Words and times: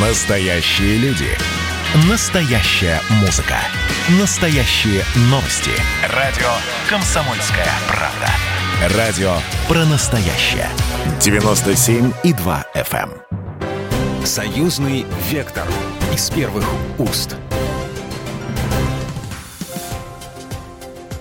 Настоящие 0.00 0.96
люди. 0.98 1.26
Настоящая 2.08 3.00
музыка. 3.20 3.56
Настоящие 4.20 5.02
новости. 5.22 5.72
Радио 6.14 6.46
«Комсомольская 6.88 7.66
правда». 7.88 8.96
Радио 8.96 9.32
про 9.66 9.84
настоящее. 9.86 10.68
97,2 11.18 12.64
FM. 12.76 13.10
эм. 13.10 14.24
Союзный 14.24 15.04
вектор 15.32 15.66
из 16.14 16.30
первых 16.30 16.64
уст. 17.00 17.34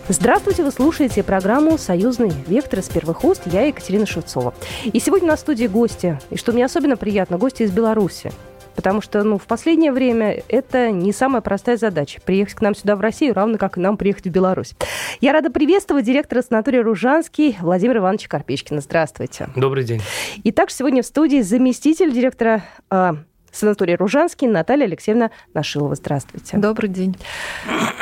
Здравствуйте, 0.07 0.64
вы 0.64 0.71
слушаете 0.71 1.23
программу 1.23 1.80
«Союзный 1.80 2.32
вектор» 2.46 2.82
из 2.82 2.89
первых 2.89 3.23
уст. 3.23 3.41
Я 3.48 3.64
Екатерина 3.64 4.05
Шевцова. 4.05 4.54
И 4.84 5.00
сегодня 5.00 5.30
на 5.30 5.38
студии 5.38 5.66
гости. 5.66 6.20
И 6.30 6.38
что 6.38 6.52
мне 6.52 6.64
особенно 6.64 6.96
приятно, 6.96 7.39
гости 7.39 7.64
из 7.64 7.71
Беларуси. 7.71 8.32
Потому 8.78 9.02
что 9.02 9.23
ну, 9.23 9.39
в 9.39 9.48
последнее 9.48 9.92
время 9.92 10.43
это 10.47 10.92
не 10.92 11.11
самая 11.11 11.42
простая 11.42 11.78
задача. 11.78 12.21
Приехать 12.24 12.54
к 12.54 12.61
нам 12.61 12.75
сюда 12.75 12.96
в 12.96 13.02
Россию, 13.02 13.33
равно 13.33 13.57
как 13.57 13.78
и 13.78 13.82
нам 13.82 13.97
приехать 13.97 14.28
в 14.28 14.29
Беларусь. 14.29 14.75
Я 15.19 15.33
рада 15.33 15.50
приветствовать 15.50 16.06
директора 16.06 16.43
санатория 16.43 16.83
«Ружанский» 16.83 17.57
Владимира 17.60 18.00
Ивановича 18.00 18.29
Карпечкина. 18.29 18.82
Здравствуйте. 18.82 19.50
Добрый 19.55 19.83
день. 19.83 20.02
И 20.43 20.52
также 20.52 20.75
сегодня 20.75 21.02
в 21.02 21.07
студии 21.07 21.42
заместитель 21.42 22.14
директора 22.14 22.64
э, 22.92 23.16
санатория 23.52 23.97
«Ружанский» 23.97 24.47
Наталья 24.47 24.86
Алексеевна 24.86 25.32
Нашилова. 25.55 25.96
Здравствуйте. 25.96 26.57
Добрый 26.57 26.89
день. 26.89 27.18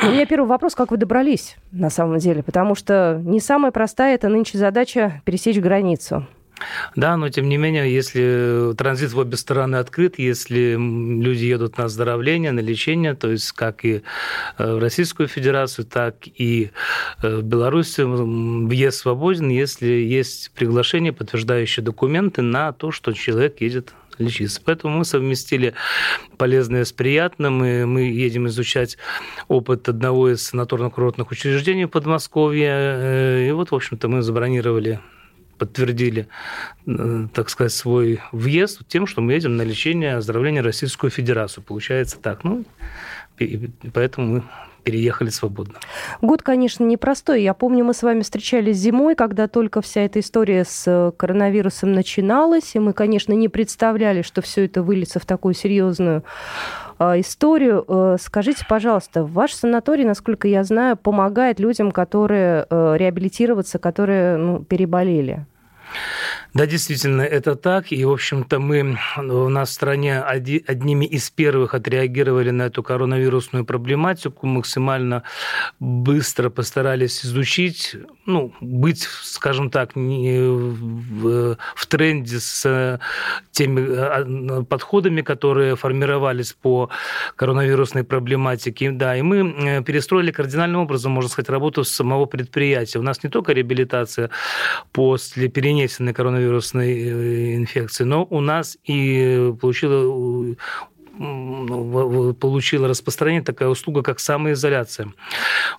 У 0.02 0.06
меня 0.06 0.26
первый 0.26 0.46
вопрос, 0.46 0.74
как 0.74 0.90
вы 0.90 0.98
добрались 0.98 1.56
на 1.72 1.88
самом 1.88 2.18
деле? 2.18 2.42
Потому 2.42 2.74
что 2.74 3.18
не 3.24 3.40
самая 3.40 3.72
простая 3.72 4.14
это 4.14 4.28
нынче 4.28 4.58
задача 4.58 5.22
пересечь 5.24 5.58
границу. 5.58 6.26
Да, 6.94 7.16
но 7.16 7.28
тем 7.28 7.48
не 7.48 7.58
менее, 7.58 7.92
если 7.92 8.74
транзит 8.76 9.12
в 9.12 9.18
обе 9.18 9.36
стороны 9.36 9.76
открыт, 9.76 10.18
если 10.18 10.72
люди 10.72 11.44
едут 11.44 11.76
на 11.76 11.84
оздоровление, 11.84 12.52
на 12.52 12.60
лечение, 12.60 13.14
то 13.14 13.30
есть 13.30 13.52
как 13.52 13.84
и 13.84 14.02
э, 14.56 14.74
в 14.74 14.78
Российскую 14.78 15.28
Федерацию, 15.28 15.84
так 15.84 16.16
и 16.24 16.70
э, 17.22 17.36
в 17.36 17.42
Беларусь, 17.42 17.98
въезд 17.98 18.98
свободен, 18.98 19.50
если 19.50 19.86
есть 19.86 20.50
приглашение, 20.52 21.12
подтверждающие 21.12 21.84
документы 21.84 22.40
на 22.40 22.72
то, 22.72 22.90
что 22.90 23.12
человек 23.12 23.60
едет 23.60 23.92
лечиться. 24.18 24.62
Поэтому 24.64 24.98
мы 24.98 25.04
совместили 25.04 25.74
полезное 26.38 26.86
с 26.86 26.92
приятным, 26.92 27.62
и 27.64 27.84
мы 27.84 28.02
едем 28.02 28.46
изучать 28.46 28.96
опыт 29.48 29.90
одного 29.90 30.30
из 30.30 30.52
санаторно-курортных 30.54 31.26
учреждений 31.30 31.84
в 31.84 31.90
Подмосковье. 31.90 32.70
Э, 32.70 33.46
И 33.48 33.52
вот, 33.52 33.72
в 33.72 33.74
общем-то, 33.74 34.08
мы 34.08 34.22
забронировали 34.22 35.00
подтвердили, 35.58 36.28
э, 36.86 37.26
так 37.32 37.50
сказать, 37.50 37.72
свой 37.72 38.20
въезд 38.32 38.82
тем, 38.88 39.06
что 39.06 39.20
мы 39.20 39.32
едем 39.32 39.56
на 39.56 39.62
лечение, 39.62 40.16
оздоровление 40.16 40.62
Российскую 40.62 41.10
Федерацию. 41.10 41.64
Получается 41.64 42.18
так. 42.18 42.44
Ну, 42.44 42.64
и 43.38 43.70
поэтому 43.92 44.26
мы 44.26 44.42
переехали 44.86 45.30
свободно. 45.30 45.74
Год, 46.22 46.42
конечно, 46.42 46.84
непростой. 46.84 47.42
Я 47.42 47.54
помню, 47.54 47.84
мы 47.84 47.92
с 47.92 48.04
вами 48.04 48.20
встречались 48.20 48.76
зимой, 48.76 49.16
когда 49.16 49.48
только 49.48 49.82
вся 49.82 50.02
эта 50.02 50.20
история 50.20 50.64
с 50.64 50.84
э, 50.86 51.10
коронавирусом 51.16 51.92
начиналась, 51.92 52.76
и 52.76 52.78
мы, 52.78 52.92
конечно, 52.92 53.32
не 53.32 53.48
представляли, 53.48 54.22
что 54.22 54.42
все 54.42 54.64
это 54.66 54.84
выльется 54.84 55.18
в 55.18 55.26
такую 55.26 55.54
серьезную 55.54 56.22
э, 57.00 57.18
историю. 57.18 57.84
Э, 57.88 58.16
Скажите, 58.20 58.64
пожалуйста, 58.68 59.24
ваш 59.24 59.54
санаторий, 59.54 60.04
насколько 60.04 60.46
я 60.46 60.62
знаю, 60.62 60.96
помогает 60.96 61.58
людям, 61.58 61.90
которые 61.90 62.64
э, 62.70 62.94
реабилитироваться, 62.96 63.80
которые 63.80 64.36
ну, 64.36 64.62
переболели? 64.62 65.46
Да, 66.56 66.64
действительно, 66.64 67.20
это 67.20 67.54
так. 67.54 67.92
И, 67.92 68.02
в 68.02 68.12
общем-то, 68.12 68.60
мы 68.60 68.98
у 69.18 69.48
нас 69.50 69.68
в 69.68 69.72
стране 69.72 70.20
одними 70.20 71.04
из 71.04 71.28
первых 71.28 71.74
отреагировали 71.74 72.48
на 72.48 72.62
эту 72.62 72.82
коронавирусную 72.82 73.66
проблематику, 73.66 74.46
максимально 74.46 75.22
быстро 75.80 76.48
постарались 76.48 77.26
изучить, 77.26 77.96
ну, 78.24 78.54
быть, 78.62 79.02
скажем 79.02 79.68
так, 79.68 79.96
не 79.96 80.38
в, 80.40 81.58
в 81.74 81.86
тренде 81.88 82.40
с 82.40 83.00
теми 83.50 84.64
подходами, 84.64 85.20
которые 85.20 85.76
формировались 85.76 86.54
по 86.54 86.88
коронавирусной 87.36 88.04
проблематике. 88.04 88.92
Да, 88.92 89.14
и 89.14 89.20
мы 89.20 89.82
перестроили 89.84 90.30
кардинальным 90.30 90.80
образом, 90.80 91.12
можно 91.12 91.28
сказать, 91.28 91.50
работу 91.50 91.84
самого 91.84 92.24
предприятия. 92.24 92.98
У 92.98 93.02
нас 93.02 93.22
не 93.22 93.28
только 93.28 93.52
реабилитация 93.52 94.30
после 94.92 95.48
перенесенной 95.48 96.14
коронавирусной 96.14 96.45
вирусной 96.46 97.56
инфекции, 97.56 98.04
но 98.04 98.26
у 98.28 98.40
нас 98.40 98.78
и 98.84 99.52
получила 99.60 100.54
получила 101.18 102.88
распространение 102.88 103.42
такая 103.42 103.68
услуга, 103.68 104.02
как 104.02 104.20
самоизоляция. 104.20 105.12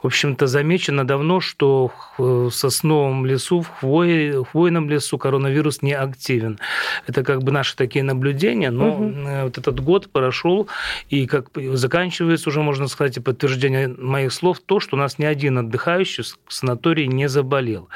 В 0.02 0.08
общем-то, 0.08 0.48
замечено 0.48 1.06
давно, 1.06 1.40
что 1.40 1.92
в 2.18 2.50
сосновом 2.50 3.26
лесу, 3.26 3.62
в 3.62 3.68
хвое, 3.68 4.44
хвойном 4.44 4.90
лесу 4.90 5.18
коронавирус 5.18 5.82
не 5.82 5.94
активен. 5.94 6.60
Это 7.06 7.24
как 7.24 7.44
бы 7.44 7.52
наши 7.52 7.76
такие 7.76 8.04
наблюдения, 8.04 8.72
но 8.72 8.94
угу. 8.94 9.14
вот 9.44 9.58
этот 9.58 9.80
год 9.80 10.10
прошел, 10.12 10.68
и 11.10 11.28
как 11.28 11.50
заканчивается 11.56 12.50
уже, 12.50 12.62
можно 12.62 12.88
сказать, 12.88 13.18
и 13.18 13.20
подтверждение 13.20 13.88
моих 13.88 14.34
слов, 14.34 14.60
то, 14.66 14.80
что 14.80 14.96
у 14.96 15.00
нас 15.00 15.20
ни 15.20 15.26
один 15.26 15.58
отдыхающий 15.60 16.24
в 16.24 16.54
санатории 16.54 17.06
не 17.06 17.30
заболел. 17.30 17.90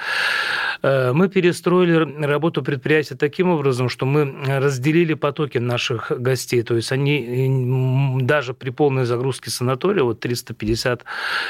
Э, 0.81 1.11
мы 1.13 1.29
перестроили 1.29 2.25
работу 2.25 2.63
предприятия 2.63 3.15
таким 3.15 3.49
образом, 3.49 3.89
что 3.89 4.05
мы 4.05 4.33
разделили 4.45 5.13
потоки 5.13 5.57
наших 5.57 6.11
гостей, 6.21 6.63
то 6.63 6.75
есть 6.75 6.91
они 6.91 8.19
даже 8.21 8.53
при 8.53 8.69
полной 8.71 9.05
загрузке 9.05 9.49
санатория, 9.49 10.03
вот 10.03 10.19
350 10.19 11.03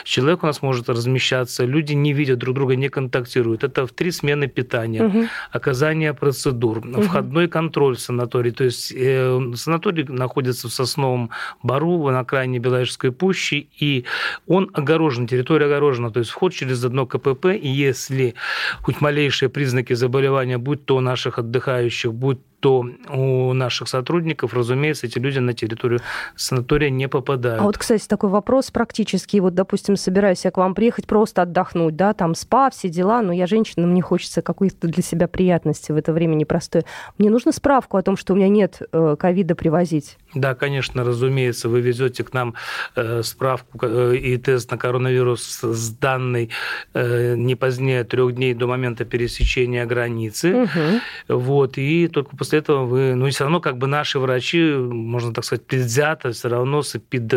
человек 0.04 0.44
у 0.44 0.48
нас 0.48 0.62
может 0.62 0.90
размещаться, 0.90 1.66
люди 1.66 1.94
не 1.94 2.14
видят 2.14 2.40
друг 2.40 2.56
друга, 2.56 2.76
не 2.76 2.90
контактируют. 2.90 3.64
Это 3.64 3.88
в 3.88 3.92
три 3.92 4.12
смены 4.12 4.48
питания, 4.48 5.04
угу. 5.04 5.26
оказание 5.52 6.14
процедур, 6.14 6.80
угу. 6.80 7.02
входной 7.02 7.48
контроль 7.48 7.96
в 7.96 8.02
санатории. 8.02 8.52
То 8.52 8.64
есть 8.66 8.94
э, 8.96 9.40
санаторий 9.56 10.04
находится 10.04 10.68
в 10.68 10.74
Сосновом 10.74 11.30
Бару, 11.64 12.10
на 12.12 12.20
окраине 12.20 12.60
Беловежской 12.60 13.12
пущи, 13.12 13.68
и 13.80 14.06
он 14.48 14.70
огорожен, 14.74 15.28
территория 15.28 15.66
огорожена, 15.66 16.12
то 16.12 16.20
есть 16.20 16.32
вход 16.32 16.54
через 16.54 16.84
одно 16.84 17.06
КПП, 17.06 17.48
и 17.48 17.68
если 17.68 18.36
хоть 18.82 19.02
малейшие 19.22 19.50
признаки 19.50 19.94
заболевания, 19.96 20.58
будь 20.58 20.86
то 20.86 20.96
у 20.96 21.00
наших 21.00 21.38
отдыхающих, 21.38 22.12
будь 22.12 22.40
то 22.62 22.86
у 23.10 23.54
наших 23.54 23.90
сотрудников, 23.90 24.54
разумеется, 24.54 25.08
эти 25.08 25.18
люди 25.18 25.40
на 25.40 25.54
территорию 25.54 26.00
санатория 26.36 26.90
не 26.90 27.10
попадают. 27.10 27.60
А 27.60 27.64
вот, 27.64 27.78
кстати, 27.78 28.08
такой 28.08 28.30
вопрос 28.30 28.72
практический. 28.72 29.40
Вот, 29.40 29.56
допустим, 29.56 29.98
собираюсь 29.98 30.46
я 30.46 30.52
к 30.52 30.58
вам 30.58 30.76
приехать 30.76 31.08
просто 31.08 31.42
отдохнуть, 31.42 31.96
да, 31.96 32.14
там 32.14 32.36
спа, 32.36 32.70
все 32.70 32.88
дела, 32.88 33.22
но 33.22 33.34
я 33.34 33.48
женщина, 33.48 33.88
мне 33.88 34.02
хочется 34.02 34.42
какой-то 34.42 34.88
для 34.88 35.02
себя 35.04 35.28
приятности 35.28 35.92
в 35.92 35.98
это 35.98 36.14
время 36.14 36.36
непростое. 36.36 36.86
Мне 37.18 37.30
нужно 37.30 37.52
справку 37.52 37.98
о 37.98 38.04
том, 38.04 38.16
что 38.16 38.34
у 38.34 38.36
меня 38.36 38.48
нет 38.48 38.82
э, 38.92 39.16
ковида 39.20 39.56
привозить? 39.56 40.18
Да, 40.36 40.54
конечно, 40.54 41.04
разумеется, 41.04 41.68
вы 41.68 41.82
везете 41.82 42.24
к 42.24 42.32
нам 42.34 42.54
э, 42.96 43.24
справку 43.24 43.80
э, 43.82 44.16
и 44.18 44.38
тест 44.38 44.70
на 44.70 44.78
коронавирус 44.78 45.62
с 45.64 45.90
данной 45.90 46.52
не 46.94 47.56
позднее 47.56 48.04
трех 48.04 48.36
дней 48.36 48.54
до 48.54 48.68
момента 48.68 49.04
пересечения 49.04 49.86
границы. 49.86 50.64
Угу. 50.64 51.38
Вот, 51.40 51.78
и 51.78 52.08
только 52.08 52.36
после 52.38 52.51
этого 52.54 52.86
вы, 52.86 53.16
ну 53.16 53.28
и 53.28 53.32
все 53.32 53.44
равно 53.44 53.60
как 53.60 53.78
бы 53.78 53.88
наши 53.88 54.20
врачи, 54.20 54.62
можно 54.62 55.34
так 55.34 55.46
сказать, 55.46 55.66
предвзято, 55.66 56.32
все 56.32 56.50
равно 56.50 56.82
с 56.82 56.96
эпид, 56.96 57.34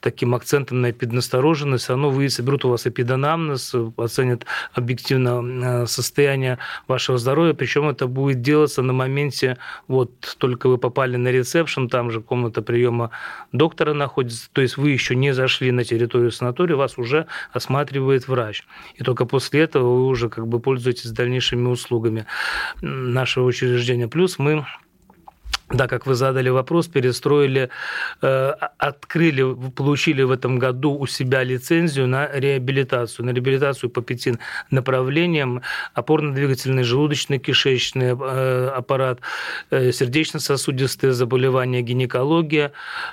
таким 0.00 0.34
акцентом 0.34 0.80
на 0.80 0.90
эпиднастороженность, 0.90 1.84
все 1.84 1.92
равно 1.92 2.10
вы 2.10 2.28
соберут 2.28 2.64
у 2.64 2.68
вас 2.68 2.86
эпиданамнез, 2.86 3.74
оценят 3.96 4.46
объективно 4.72 5.86
состояние 5.86 6.58
вашего 6.88 7.18
здоровья, 7.18 7.54
причем 7.54 7.88
это 7.88 8.06
будет 8.06 8.40
делаться 8.40 8.82
на 8.82 8.92
моменте, 8.92 9.58
вот 9.88 10.36
только 10.38 10.68
вы 10.68 10.78
попали 10.78 11.16
на 11.16 11.28
ресепшн, 11.28 11.88
там 11.88 12.10
же 12.10 12.20
комната 12.20 12.62
приема 12.62 13.10
доктора 13.52 13.92
находится, 13.94 14.48
то 14.52 14.62
есть 14.62 14.76
вы 14.76 14.90
еще 14.90 15.14
не 15.14 15.32
зашли 15.32 15.70
на 15.70 15.84
территорию 15.84 16.30
санатория, 16.30 16.76
вас 16.76 16.98
уже 16.98 17.26
осматривает 17.52 18.28
врач. 18.28 18.64
И 18.96 19.04
только 19.04 19.26
после 19.26 19.60
этого 19.62 19.94
вы 19.96 20.06
уже 20.06 20.28
как 20.28 20.46
бы 20.46 20.60
пользуетесь 20.60 21.10
дальнейшими 21.10 21.68
услугами 21.68 22.26
нашего 22.80 23.44
учреждения. 23.44 24.08
Плюс 24.08 24.23
плюс 24.24 24.38
мы 24.38 24.66
да, 25.70 25.88
как 25.88 26.06
вы 26.06 26.14
задали 26.14 26.50
вопрос, 26.50 26.88
перестроили, 26.88 27.70
э, 28.20 28.52
открыли, 28.78 29.70
получили 29.70 30.22
в 30.22 30.30
этом 30.30 30.58
году 30.58 30.92
у 30.94 31.06
себя 31.06 31.42
лицензию 31.42 32.06
на 32.06 32.28
реабилитацию, 32.30 33.24
на 33.24 33.30
реабилитацию 33.30 33.88
по 33.88 34.02
пяти 34.02 34.34
направлениям, 34.70 35.62
опорно-двигательный, 35.94 36.82
желудочно-кишечный 36.82 38.14
э, 38.14 38.68
аппарат, 38.76 39.20
э, 39.70 39.90
сердечно-сосудистые 39.90 41.12
заболевания, 41.12 41.80
гинекология, 41.80 42.72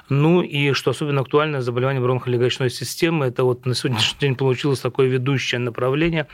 ну 0.09 0.41
и, 0.41 0.73
что 0.73 0.91
особенно 0.91 1.21
актуально, 1.21 1.61
заболевания 1.61 2.01
бронхолегочной 2.01 2.69
системы, 2.69 3.27
это 3.27 3.45
вот 3.45 3.65
на 3.65 3.75
сегодняшний 3.75 4.19
день 4.19 4.35
получилось 4.35 4.81
такое 4.81 5.07
ведущее 5.07 5.59
направление, 5.59 6.27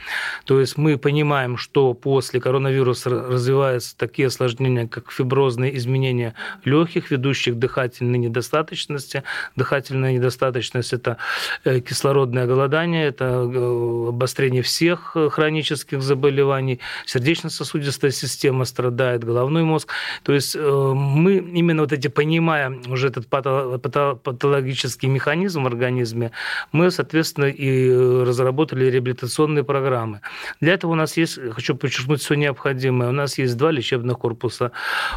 то 0.46 0.60
есть 0.60 0.78
мы 0.78 0.98
понимаем, 0.98 1.58
что 1.58 1.94
после 1.94 2.42
коронавируса 2.42 3.12
развиваются 3.12 3.96
такие 3.96 4.28
осложнения, 4.28 4.88
как 4.88 5.12
фиброзные 5.12 5.78
изменения 5.78 6.06
осложнения 6.07 6.33
легких, 6.65 7.12
ведущих 7.12 7.57
дыхательной 7.59 8.19
недостаточности. 8.19 9.24
Дыхательная 9.56 10.13
недостаточность– 10.13 10.94
это 10.94 11.18
э, 11.65 11.80
кислородное 11.80 12.45
голодание, 12.45 13.07
это 13.07 13.25
э, 13.25 14.07
обострение 14.09 14.62
всех 14.62 15.15
хронических 15.31 16.01
заболеваний, 16.01 16.80
сердечно-сосудистая 17.06 18.12
система 18.12 18.65
страдает, 18.65 19.24
головной 19.24 19.63
мозг. 19.63 19.89
То 20.24 20.33
есть 20.33 20.56
мы 20.56 21.36
именно 21.38 21.81
вот 21.81 21.94
эти, 21.94 22.07
понимая 22.07 22.71
уже 22.88 23.07
этот 23.07 23.27
патологический 23.27 25.09
механизм 25.09 25.63
в 25.63 25.68
организме, 25.68 26.31
мы, 26.71 26.92
соответственно, 26.92 27.45
и 27.45 27.92
разработали 28.25 28.92
реабилитационные 28.92 29.63
программы. 29.63 30.21
Для 30.62 30.74
этого 30.74 30.92
у 30.92 30.95
нас 30.95 31.18
есть, 31.18 31.39
хочу 31.54 31.75
подчеркнуть, 31.75 32.21
все 32.21 32.36
необходимое. 32.36 33.09
У 33.09 33.13
нас 33.13 33.38
есть 33.39 33.57
два 33.57 33.71
лечебных 33.71 34.18
корпуса, 34.18 34.71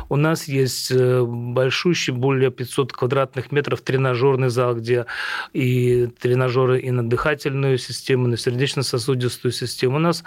у 0.09 0.17
нас 0.17 0.49
есть 0.49 0.80
э, 0.91 1.25
большущий, 1.25 2.13
более 2.13 2.51
500 2.51 2.93
квадратных 2.93 3.51
метров 3.51 3.81
тренажерный 3.81 4.51
зал, 4.51 4.77
где 4.77 5.07
и 5.53 6.07
тренажеры 6.21 6.81
и 6.81 6.91
на 6.91 7.09
дыхательную 7.09 7.79
систему, 7.79 8.27
и 8.27 8.31
на 8.31 8.37
сердечно-сосудистую 8.37 9.53
систему. 9.53 9.97
У 9.97 10.01
нас 10.01 10.23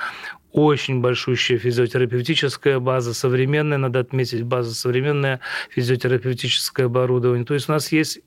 очень 0.52 1.00
большущая 1.00 1.58
физиотерапевтическая 1.58 2.80
база, 2.80 3.14
современная, 3.14 3.78
надо 3.78 4.00
отметить, 4.00 4.44
база 4.44 4.76
современная 4.76 5.40
физиотерапевтическое 5.70 6.88
оборудование. 6.88 7.46
То 7.46 7.54
есть 7.54 7.70
у 7.70 7.72
нас 7.72 7.92
есть 7.92 8.20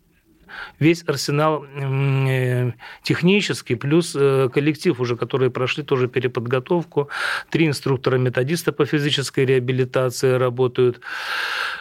весь 0.78 1.04
арсенал 1.06 1.64
э, 1.64 2.72
технический, 3.02 3.74
плюс 3.74 4.16
э, 4.16 4.48
коллектив 4.52 5.00
уже, 5.00 5.16
которые 5.16 5.50
прошли 5.50 5.82
тоже 5.82 6.08
переподготовку. 6.08 7.08
Три 7.50 7.66
инструктора-методиста 7.66 8.72
по 8.72 8.86
физической 8.86 9.44
реабилитации 9.44 10.32
работают. 10.32 11.00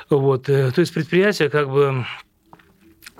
Вот. 0.10 0.50
Э, 0.50 0.72
то 0.72 0.82
есть 0.82 0.94
предприятие 0.94 1.50
как 1.50 1.70
бы 1.70 2.06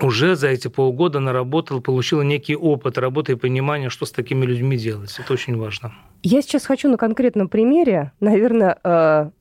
уже 0.00 0.36
за 0.36 0.48
эти 0.48 0.68
полгода 0.68 1.20
наработал, 1.20 1.80
получила 1.80 2.22
некий 2.22 2.54
опыт 2.54 2.98
работы 2.98 3.32
и 3.32 3.34
понимание, 3.36 3.88
что 3.88 4.04
с 4.04 4.12
такими 4.12 4.44
людьми 4.44 4.76
делать. 4.76 5.18
Это 5.18 5.32
очень 5.32 5.56
важно. 5.56 5.94
Я 6.22 6.42
сейчас 6.42 6.66
хочу 6.66 6.90
на 6.90 6.98
конкретном 6.98 7.48
примере, 7.48 8.12
наверное, 8.20 8.78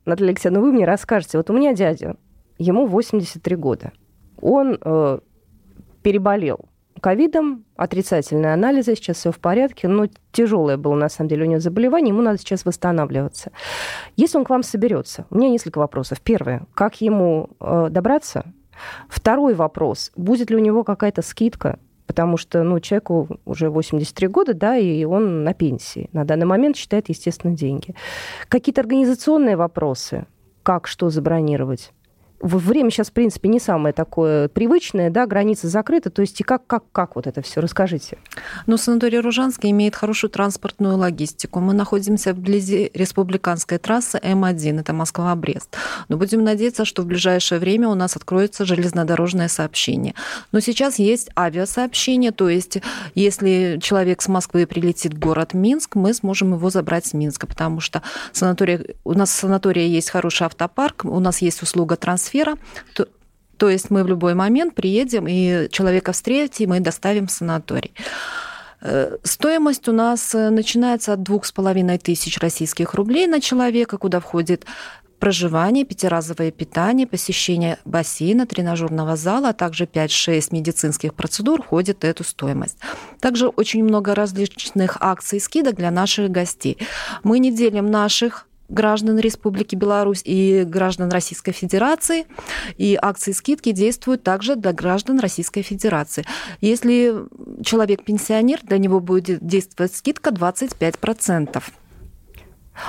Наталья 0.05 0.29
Алексеевна, 0.29 0.61
вы 0.61 0.71
мне 0.71 0.85
расскажете. 0.85 1.37
Вот 1.37 1.49
у 1.49 1.53
меня 1.53 1.73
дядя, 1.73 2.15
ему 2.57 2.87
83 2.87 3.55
года. 3.57 3.91
Он 4.39 4.77
переболел 6.05 6.59
ковидом, 7.01 7.65
отрицательные 7.75 8.53
анализы, 8.53 8.95
сейчас 8.95 9.17
все 9.17 9.31
в 9.31 9.39
порядке, 9.39 9.87
но 9.87 10.05
тяжелое 10.31 10.77
было 10.77 10.93
на 10.93 11.09
самом 11.09 11.29
деле 11.29 11.45
у 11.45 11.47
него 11.47 11.59
заболевание, 11.59 12.09
ему 12.13 12.21
надо 12.21 12.37
сейчас 12.37 12.63
восстанавливаться. 12.63 13.51
Если 14.15 14.37
он 14.37 14.45
к 14.45 14.51
вам 14.51 14.61
соберется, 14.61 15.25
у 15.31 15.37
меня 15.37 15.49
несколько 15.49 15.79
вопросов. 15.79 16.21
Первое, 16.21 16.67
как 16.75 17.01
ему 17.01 17.49
э, 17.59 17.87
добраться? 17.89 18.45
Второй 19.09 19.55
вопрос, 19.55 20.11
будет 20.15 20.51
ли 20.51 20.55
у 20.55 20.59
него 20.59 20.83
какая-то 20.83 21.23
скидка 21.23 21.79
потому 22.05 22.37
что 22.37 22.61
ну, 22.61 22.79
человеку 22.79 23.39
уже 23.45 23.71
83 23.71 24.27
года, 24.27 24.53
да, 24.53 24.77
и 24.77 25.05
он 25.05 25.43
на 25.43 25.55
пенсии. 25.55 26.07
На 26.13 26.23
данный 26.23 26.45
момент 26.45 26.77
считает, 26.77 27.09
естественно, 27.09 27.55
деньги. 27.55 27.95
Какие-то 28.47 28.81
организационные 28.81 29.57
вопросы, 29.57 30.27
как 30.61 30.85
что 30.85 31.09
забронировать? 31.09 31.91
Время 32.39 32.89
сейчас, 32.91 33.09
в 33.09 33.13
принципе, 33.13 33.49
не 33.49 33.59
самое 33.59 33.93
такое 33.93 34.47
привычное, 34.47 35.09
да, 35.09 35.25
границы 35.25 35.67
закрыты, 35.67 36.09
то 36.09 36.21
есть 36.21 36.39
и 36.41 36.43
как, 36.43 36.67
как, 36.67 36.83
как 36.91 37.15
вот 37.15 37.27
это 37.27 37.41
все, 37.41 37.61
расскажите. 37.61 38.17
Ну, 38.67 38.77
санаторий 38.77 39.19
Ружанский 39.19 39.71
имеет 39.71 39.95
хорошую 39.95 40.29
транспортную 40.29 40.97
логистику. 40.97 41.59
Мы 41.59 41.73
находимся 41.73 42.33
вблизи 42.33 42.91
республиканской 42.93 43.77
трассы 43.77 44.17
М1, 44.17 44.81
это 44.81 44.93
Москва-Брест. 44.93 45.75
Но 46.09 46.17
будем 46.17 46.43
надеяться, 46.43 46.85
что 46.85 47.01
в 47.01 47.05
ближайшее 47.05 47.59
время 47.59 47.89
у 47.89 47.95
нас 47.95 48.15
откроется 48.15 48.65
железнодорожное 48.65 49.47
сообщение. 49.47 50.13
Но 50.51 50.59
сейчас 50.59 50.99
есть 50.99 51.29
авиасообщение, 51.37 52.31
то 52.31 52.49
есть 52.49 52.77
если 53.15 53.79
человек 53.81 54.21
с 54.21 54.27
Москвы 54.27 54.67
прилетит 54.67 55.13
в 55.13 55.19
город 55.19 55.53
Минск, 55.53 55.95
мы 55.95 56.13
сможем 56.13 56.53
его 56.53 56.69
забрать 56.69 57.05
с 57.05 57.13
Минска, 57.13 57.47
потому 57.47 57.79
что 57.79 58.01
санаторий, 58.31 58.95
у 59.03 59.13
нас 59.13 59.29
в 59.29 59.33
санатории 59.33 59.87
есть 59.87 60.09
хороший 60.09 60.43
автопарк, 60.43 61.05
у 61.05 61.19
нас 61.19 61.41
есть 61.41 61.61
услуга 61.61 61.95
трансфера, 61.95 62.24
трансфера, 62.25 62.57
то, 62.93 63.07
то 63.57 63.69
есть 63.69 63.89
мы 63.89 64.03
в 64.03 64.07
любой 64.07 64.33
момент 64.33 64.75
приедем 64.75 65.27
и 65.27 65.69
человека 65.71 66.11
встретим 66.11 66.73
и 66.73 66.79
доставим 66.79 67.27
в 67.27 67.31
санаторий. 67.31 67.93
Э, 68.81 69.17
стоимость 69.23 69.87
у 69.87 69.93
нас 69.93 70.35
э, 70.35 70.49
начинается 70.49 71.13
от 71.13 71.23
двух 71.23 71.45
с 71.45 71.51
половиной 71.51 71.97
тысяч 71.97 72.37
российских 72.39 72.93
рублей 72.93 73.27
на 73.27 73.39
человека, 73.41 73.97
куда 73.97 74.19
входит 74.19 74.65
проживание, 75.19 75.85
пятиразовое 75.85 76.51
питание, 76.51 77.07
посещение 77.07 77.77
бассейна, 77.85 78.45
тренажерного 78.45 79.15
зала, 79.15 79.49
а 79.49 79.53
также 79.53 79.85
5-6 79.85 80.49
медицинских 80.51 81.13
процедур 81.13 81.63
входит 81.63 82.03
эту 82.03 82.23
стоимость. 82.23 82.77
Также 83.21 83.47
очень 83.47 83.83
много 83.83 84.13
различных 84.13 84.97
акций 84.99 85.37
и 85.37 85.39
скидок 85.39 85.75
для 85.75 85.89
наших 85.89 86.29
гостей. 86.29 86.77
Мы 87.23 87.39
не 87.39 87.51
делим 87.55 87.89
наших 87.89 88.47
граждан 88.69 89.19
Республики 89.19 89.75
Беларусь 89.75 90.21
и 90.23 90.63
граждан 90.65 91.09
Российской 91.09 91.51
Федерации. 91.51 92.25
И 92.77 92.97
акции 93.01 93.31
скидки 93.31 93.71
действуют 93.71 94.23
также 94.23 94.55
для 94.55 94.73
граждан 94.73 95.19
Российской 95.19 95.61
Федерации. 95.61 96.25
Если 96.61 97.13
человек 97.63 98.03
пенсионер, 98.03 98.59
для 98.63 98.77
него 98.77 98.99
будет 98.99 99.45
действовать 99.45 99.95
скидка 99.95 100.31
25%. 100.31 101.63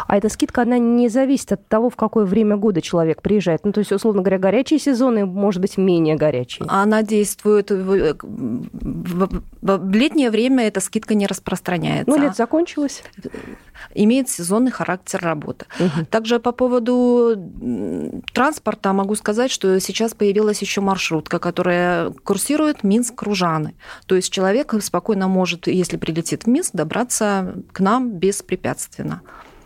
А 0.06 0.16
эта 0.16 0.28
скидка, 0.28 0.62
она 0.62 0.78
не 0.78 1.08
зависит 1.08 1.52
от 1.52 1.66
того, 1.68 1.90
в 1.90 1.96
какое 1.96 2.24
время 2.24 2.56
года 2.56 2.80
человек 2.80 3.22
приезжает. 3.22 3.64
Ну, 3.64 3.72
то 3.72 3.80
есть, 3.80 3.92
условно 3.92 4.22
говоря, 4.22 4.38
горячие 4.38 4.78
сезоны, 4.78 5.26
может 5.26 5.60
быть, 5.60 5.76
менее 5.76 6.16
горячие. 6.16 6.66
Она 6.68 7.02
действует 7.02 7.70
в, 7.70 8.16
летнее 9.62 10.30
время 10.30 10.66
эта 10.66 10.80
скидка 10.80 11.14
не 11.14 11.26
распространяется. 11.26 12.10
Ну, 12.10 12.20
лето 12.20 12.34
закончилось. 12.36 13.02
Имеет 13.94 14.28
сезонный 14.28 14.70
характер 14.70 15.20
работы. 15.22 15.66
Угу. 15.78 16.06
Также 16.06 16.38
по 16.38 16.52
поводу 16.52 17.36
транспорта 18.32 18.92
могу 18.92 19.14
сказать, 19.14 19.50
что 19.50 19.78
сейчас 19.80 20.14
появилась 20.14 20.60
еще 20.62 20.80
маршрутка, 20.80 21.38
которая 21.38 22.10
курсирует 22.24 22.82
Минск-Кружаны. 22.82 23.74
То 24.06 24.14
есть 24.14 24.32
человек 24.32 24.74
спокойно 24.80 25.28
может, 25.28 25.66
если 25.66 25.96
прилетит 25.96 26.44
в 26.44 26.46
Минск, 26.48 26.72
добраться 26.72 27.54
к 27.72 27.80
нам 27.80 28.10
беспрепятственно 28.10 29.22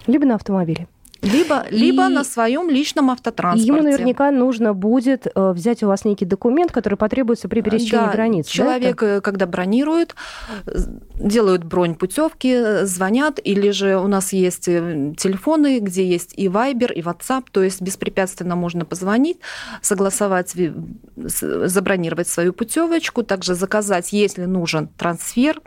либо 0.06 0.26
на 0.26 0.34
автомобиле. 0.34 0.86
Либо, 1.22 1.66
и... 1.70 1.76
либо 1.76 2.08
на 2.08 2.24
своем 2.24 2.70
личном 2.70 3.10
автотранспорте. 3.10 3.66
Ему 3.66 3.82
наверняка 3.82 4.30
нужно 4.30 4.72
будет 4.72 5.26
э, 5.26 5.52
взять 5.52 5.82
у 5.82 5.88
вас 5.88 6.04
некий 6.04 6.24
документ, 6.24 6.72
который 6.72 6.94
потребуется 6.94 7.48
при 7.48 7.60
пересечении 7.60 8.06
да, 8.06 8.12
границ. 8.12 8.46
Человек, 8.46 9.00
да, 9.00 9.06
э, 9.06 9.20
когда 9.20 9.46
бронирует, 9.46 10.14
делают 11.14 11.64
бронь 11.64 11.94
путевки, 11.94 12.84
звонят, 12.84 13.38
или 13.42 13.70
же 13.70 13.98
у 13.98 14.08
нас 14.08 14.32
есть 14.32 14.68
э, 14.68 15.14
телефоны, 15.18 15.80
где 15.80 16.06
есть 16.06 16.32
и 16.36 16.46
Viber, 16.46 16.92
и 16.92 17.02
WhatsApp, 17.02 17.44
то 17.50 17.62
есть 17.62 17.82
беспрепятственно 17.82 18.56
можно 18.56 18.86
позвонить, 18.86 19.38
согласовать, 19.82 20.56
забронировать 21.16 22.28
свою 22.28 22.54
путевочку, 22.54 23.22
также 23.22 23.54
заказать, 23.54 24.12
если 24.12 24.46
нужен 24.46 24.88
трансфер 24.88 25.60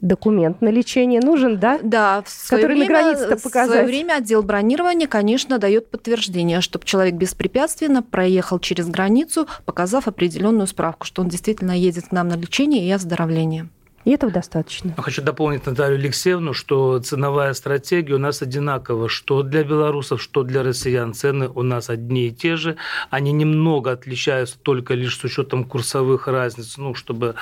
документ 0.00 0.60
на 0.60 0.68
лечение 0.68 1.20
нужен, 1.20 1.58
да? 1.58 1.78
Да, 1.82 2.22
в 2.22 2.28
свое 2.30 2.62
который 2.62 2.76
время, 2.76 2.92
на 2.92 3.12
границе 3.12 3.42
показать. 3.42 3.68
В 3.68 3.72
свое 3.72 3.86
время 3.86 4.14
отдел 4.14 4.42
бронирования, 4.42 5.06
конечно, 5.06 5.58
дает 5.58 5.90
подтверждение, 5.90 6.60
чтобы 6.60 6.84
человек 6.84 7.14
беспрепятственно 7.14 8.02
проехал 8.02 8.58
через 8.58 8.88
границу, 8.88 9.46
показав 9.64 10.08
определенную 10.08 10.66
справку, 10.66 11.06
что 11.06 11.22
он 11.22 11.28
действительно 11.28 11.72
едет 11.72 12.08
к 12.08 12.12
нам 12.12 12.28
на 12.28 12.34
лечение 12.34 12.86
и 12.86 12.90
оздоровление. 12.90 13.68
И 14.04 14.12
этого 14.12 14.32
достаточно. 14.32 14.94
Хочу 14.96 15.20
дополнить 15.20 15.66
Наталью 15.66 15.98
Алексеевну, 15.98 16.54
что 16.54 16.98
ценовая 17.00 17.52
стратегия 17.52 18.14
у 18.14 18.18
нас 18.18 18.40
одинакова, 18.40 19.10
что 19.10 19.42
для 19.42 19.62
белорусов, 19.62 20.22
что 20.22 20.42
для 20.42 20.62
россиян. 20.62 21.12
Цены 21.12 21.48
у 21.48 21.62
нас 21.62 21.90
одни 21.90 22.28
и 22.28 22.30
те 22.30 22.56
же. 22.56 22.76
Они 23.10 23.30
немного 23.32 23.92
отличаются 23.92 24.58
только 24.58 24.94
лишь 24.94 25.18
с 25.18 25.24
учетом 25.24 25.64
курсовых 25.64 26.28
разниц, 26.28 26.78
ну, 26.78 26.94
чтобы 26.94 27.34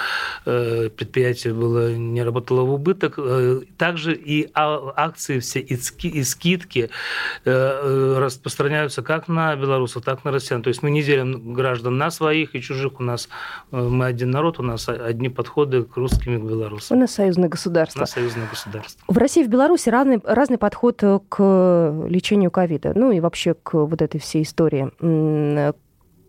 э, 0.47 0.89
предприятие 0.89 1.55
было, 1.55 1.93
не 1.95 2.25
работало 2.25 2.63
в 2.63 2.73
убыток. 2.73 3.15
Э, 3.19 3.61
также 3.77 4.13
и 4.15 4.51
а, 4.55 4.93
акции 4.97 5.39
все, 5.39 5.61
и, 5.61 5.77
ски, 5.77 6.09
и 6.09 6.25
скидки 6.25 6.91
э, 7.45 8.19
распространяются 8.19 9.03
как 9.03 9.29
на 9.29 9.55
белорусов, 9.55 10.03
так 10.03 10.19
и 10.19 10.21
на 10.25 10.33
россиян. 10.33 10.63
То 10.63 10.69
есть 10.69 10.83
мы 10.83 10.91
не 10.91 11.05
делим 11.05 11.55
граждан 11.55 11.99
на 11.99 12.11
своих 12.11 12.57
и 12.57 12.61
чужих. 12.61 12.99
У 12.99 13.05
нас 13.05 13.29
мы 13.71 14.07
один 14.07 14.33
народ, 14.33 14.59
у 14.59 14.65
нас 14.65 14.89
одни 14.89 15.29
подходы 15.29 15.85
к 15.85 15.97
русским 15.97 16.48
У 16.95 16.99
нас 16.99 17.13
союзное 17.13 17.49
государство. 17.49 18.01
У 18.01 18.03
нас 18.03 18.11
союзное 18.11 18.47
государство. 18.49 19.05
В 19.07 19.19
России 19.19 19.43
и 19.43 19.47
в 19.47 19.49
Беларуси 19.49 19.89
разный, 19.89 20.21
разный 20.25 20.59
подход 20.59 21.03
э, 21.03 21.19
к 21.29 22.07
лечению 22.09 22.51
ковида, 22.51 22.93
ну 22.95 23.11
и 23.11 23.21
вообще 23.21 23.55
к 23.55 23.75
вот 23.75 24.03
этой 24.03 24.21
всей 24.21 24.43
истории. 24.43 24.91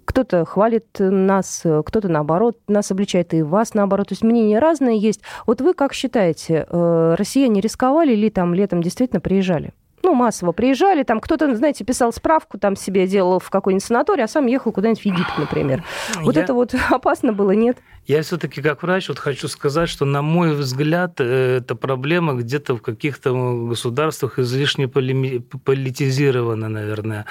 Кто-то 0.06 0.44
хвалит 0.44 0.88
нас, 0.98 1.60
кто-то 1.62 2.08
наоборот 2.08 2.58
нас 2.68 2.90
обличает, 2.90 3.36
и 3.36 3.44
вас 3.44 3.76
наоборот. 3.76 4.08
То 4.08 4.14
есть 4.14 4.24
мнения 4.24 4.58
разные 4.58 4.98
есть. 4.98 5.22
Вот 5.46 5.62
вы 5.62 5.76
как 5.76 5.94
считаете, 5.94 6.66
э, 6.68 7.16
россияне 7.16 7.62
рисковали 7.62 8.14
или 8.14 8.30
там 8.30 8.56
летом 8.56 8.82
действительно 8.82 9.22
приезжали? 9.22 9.72
ну, 10.04 10.14
массово 10.16 10.52
приезжали, 10.52 11.04
там 11.04 11.20
кто-то, 11.20 11.54
знаете, 11.56 11.84
писал 11.84 12.12
справку, 12.12 12.58
там 12.58 12.76
себе 12.76 13.08
делал 13.08 13.40
в 13.40 13.50
какой-нибудь 13.50 13.84
санаторий, 13.84 14.24
а 14.24 14.28
сам 14.28 14.48
ехал 14.48 14.72
куда-нибудь 14.72 15.02
в 15.02 15.06
Египет, 15.06 15.38
например. 15.38 15.84
Вот 16.22 16.36
Я... 16.36 16.44
это 16.44 16.54
вот 16.54 16.74
опасно 16.90 17.34
было, 17.34 17.52
нет? 17.52 17.78
Я 18.10 18.24
все-таки 18.24 18.62
как 18.64 18.82
врач 18.82 19.08
вот 19.08 19.20
хочу 19.20 19.48
сказать, 19.48 19.88
что, 19.88 20.04
на 20.04 20.24
мой 20.24 20.56
взгляд, 20.56 21.22
э, 21.22 21.58
эта 21.58 21.76
проблема 21.76 22.34
где-то 22.34 22.76
в 22.76 22.82
каких-то 22.82 23.32
государствах 23.70 24.40
излишне 24.40 24.88
политизирована, 24.88 26.70
наверное. 26.70 27.28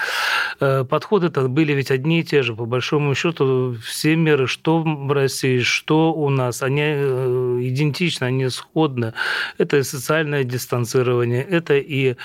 Э, 0.61 0.85
подходы-то 0.85 1.49
были 1.49 1.73
ведь 1.73 1.91
одни 1.91 2.21
и 2.21 2.23
те 2.23 2.43
же. 2.43 2.55
По 2.55 2.63
большому 2.63 3.13
счету, 3.13 3.75
все 3.83 4.15
меры, 4.15 4.47
что 4.47 4.81
в 4.81 5.11
России, 5.11 5.59
что 5.59 6.13
у 6.13 6.29
нас, 6.29 6.63
они 6.63 6.81
э, 6.85 7.59
идентичны, 7.63 8.23
они 8.23 8.47
сходны. 8.47 9.11
Это 9.57 9.75
и 9.79 9.83
социальное 9.83 10.45
дистанцирование, 10.45 11.43
это 11.43 11.75
и 11.75 12.15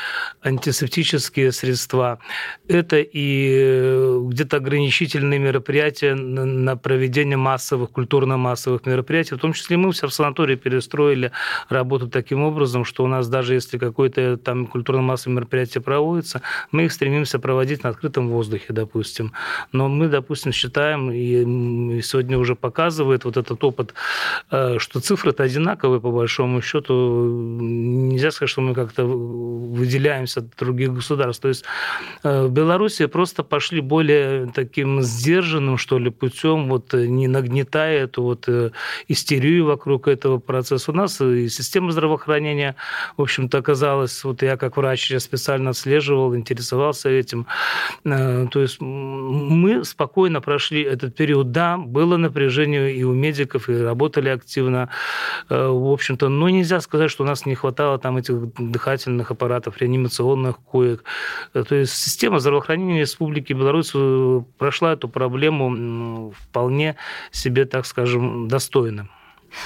антисептические 0.45 1.51
средства, 1.51 2.21
это 2.69 2.99
и 3.01 4.21
где-то 4.29 4.59
ограничительные 4.59 5.41
мероприятия 5.41 6.15
на 6.15 6.77
проведение 6.77 7.37
массовых 7.37 7.91
культурно 7.91 8.44
массовых 8.45 8.87
мероприятий. 8.87 9.35
В 9.35 9.39
том 9.39 9.53
числе 9.53 9.77
мы 9.77 9.91
все 9.93 10.07
в 10.07 10.13
санатории 10.13 10.57
перестроили 10.57 11.31
работу 11.69 12.09
таким 12.09 12.43
образом, 12.43 12.85
что 12.85 13.05
у 13.05 13.07
нас 13.07 13.29
даже 13.29 13.55
если 13.55 13.79
какое-то 13.79 14.37
там 14.37 14.67
культурно-массовое 14.67 15.37
мероприятие 15.37 15.83
проводится, 15.83 16.43
мы 16.73 16.85
их 16.85 16.93
стремимся 16.93 17.39
проводить 17.39 17.85
на 17.85 17.91
открытом 17.91 18.29
воздухе, 18.29 18.73
допустим. 18.73 19.33
Но 19.73 19.89
мы, 19.89 20.09
допустим, 20.09 20.53
считаем, 20.53 21.11
и 21.11 22.03
сегодня 22.03 22.39
уже 22.39 22.55
показывает 22.55 23.25
вот 23.25 23.37
этот 23.37 23.65
опыт, 23.65 23.95
э, 24.51 24.79
что 24.79 25.01
цифры-то 25.01 25.43
одинаковые 25.43 26.01
по 26.01 26.11
большому 26.11 26.63
счету. 26.63 26.95
Нельзя 27.61 28.31
сказать, 28.31 28.51
что 28.51 28.61
мы 28.61 28.75
как-то 28.75 29.05
выделяемся 29.75 30.41
от 30.41 30.57
других 30.57 30.93
государств. 30.93 31.43
То 31.43 31.49
есть 31.49 31.65
э, 32.23 32.47
в 32.47 32.51
Беларуси 32.51 33.07
просто 33.07 33.43
пошли 33.43 33.81
более 33.81 34.51
таким 34.55 35.03
сдержанным, 35.03 35.79
что 35.79 35.99
ли, 35.99 36.11
путем, 36.11 36.69
вот 36.69 36.93
не 36.93 37.29
нагнетая 37.29 38.05
эту 38.05 38.23
вот 38.23 38.49
э, 38.49 38.71
истерию 39.09 39.67
вокруг 39.67 40.09
этого 40.09 40.39
процесса. 40.39 40.91
У 40.91 40.95
нас 40.95 41.21
и 41.21 41.49
система 41.49 41.91
здравоохранения, 41.93 42.77
в 43.17 43.23
общем-то, 43.23 43.59
оказалась, 43.59 44.25
вот 44.25 44.43
я 44.43 44.57
как 44.57 44.77
врач 44.77 45.11
я 45.11 45.21
специально 45.21 45.71
отслеживал, 45.71 46.35
интересовался 46.37 47.09
этим. 47.09 47.47
Э, 48.05 48.47
то 48.51 48.61
есть 48.61 48.81
мы 48.81 49.85
спокойно 49.85 50.41
прошли 50.41 50.83
этот 50.83 51.15
период. 51.15 51.51
Да, 51.53 51.77
было 51.79 52.17
напряжение 52.17 52.95
и 52.95 53.03
у 53.05 53.13
медиков, 53.13 53.69
и 53.69 53.83
работали 53.83 54.29
активно, 54.29 54.89
э, 55.49 55.67
в 55.67 55.93
общем-то, 55.93 56.29
но 56.29 56.49
нельзя 56.49 56.81
сказать, 56.81 57.11
что 57.11 57.25
у 57.25 57.27
нас 57.27 57.47
не 57.47 57.55
хватало 57.55 57.99
там 57.99 58.17
этих 58.17 58.53
дыхательных 58.59 59.31
аппаратов, 59.31 59.64
реанимационных 59.81 60.61
коек. 60.61 61.05
То 61.53 61.75
есть 61.75 61.95
система 61.95 62.39
здравоохранения 62.39 63.01
Республики 63.01 63.53
Беларусь 63.53 63.93
прошла 64.59 64.93
эту 64.93 65.09
проблему 65.09 66.33
вполне 66.37 66.97
себе, 67.31 67.65
так 67.65 67.87
скажем, 67.87 68.49
достойным. 68.49 69.11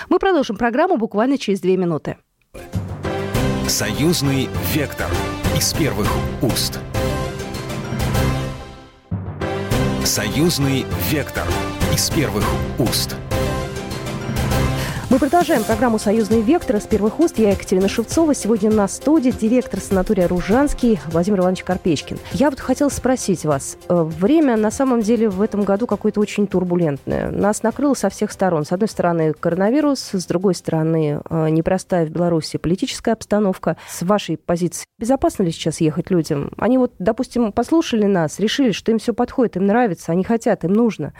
Мы 0.08 0.18
продолжим 0.18 0.56
программу 0.56 0.96
буквально 0.96 1.38
через 1.38 1.60
две 1.60 1.76
минуты. 1.76 2.16
Союзный 3.66 4.48
вектор 4.72 5.08
из 5.56 5.72
первых 5.72 6.08
уст. 6.42 6.80
Союзный 10.04 10.86
вектор 11.10 11.46
из 11.92 12.08
первых 12.10 12.44
уст. 12.78 13.16
Продолжаем 15.20 15.64
программу 15.64 15.98
«Союзный 15.98 16.42
вектор» 16.42 16.80
с 16.80 16.86
первых 16.86 17.18
уст. 17.18 17.40
Я 17.40 17.50
Екатерина 17.50 17.88
Шевцова. 17.88 18.34
Сегодня 18.34 18.70
на 18.70 18.86
студии 18.86 19.30
директор 19.30 19.80
санатория 19.80 20.28
«Ружанский» 20.28 21.00
Владимир 21.08 21.40
Иванович 21.40 21.64
Карпечкин. 21.64 22.18
Я 22.32 22.50
вот 22.50 22.60
хотела 22.60 22.88
спросить 22.88 23.44
вас. 23.44 23.78
Э, 23.88 24.04
время, 24.04 24.56
на 24.56 24.70
самом 24.70 25.00
деле, 25.00 25.28
в 25.28 25.42
этом 25.42 25.64
году 25.64 25.88
какое-то 25.88 26.20
очень 26.20 26.46
турбулентное. 26.46 27.32
Нас 27.32 27.64
накрыло 27.64 27.94
со 27.94 28.10
всех 28.10 28.30
сторон. 28.30 28.64
С 28.64 28.70
одной 28.70 28.88
стороны, 28.88 29.32
коронавирус, 29.32 30.10
с 30.12 30.24
другой 30.24 30.54
стороны, 30.54 31.20
э, 31.28 31.48
непростая 31.48 32.06
в 32.06 32.10
Беларуси 32.10 32.56
политическая 32.56 33.10
обстановка. 33.10 33.76
С 33.88 34.02
вашей 34.02 34.36
позиции, 34.36 34.86
безопасно 35.00 35.42
ли 35.42 35.50
сейчас 35.50 35.80
ехать 35.80 36.10
людям? 36.10 36.52
Они 36.58 36.78
вот, 36.78 36.92
допустим, 37.00 37.50
послушали 37.50 38.04
нас, 38.04 38.38
решили, 38.38 38.70
что 38.70 38.92
им 38.92 39.00
все 39.00 39.12
подходит, 39.12 39.56
им 39.56 39.66
нравится, 39.66 40.12
они 40.12 40.22
хотят, 40.22 40.62
им 40.62 40.74
нужно. 40.74 41.12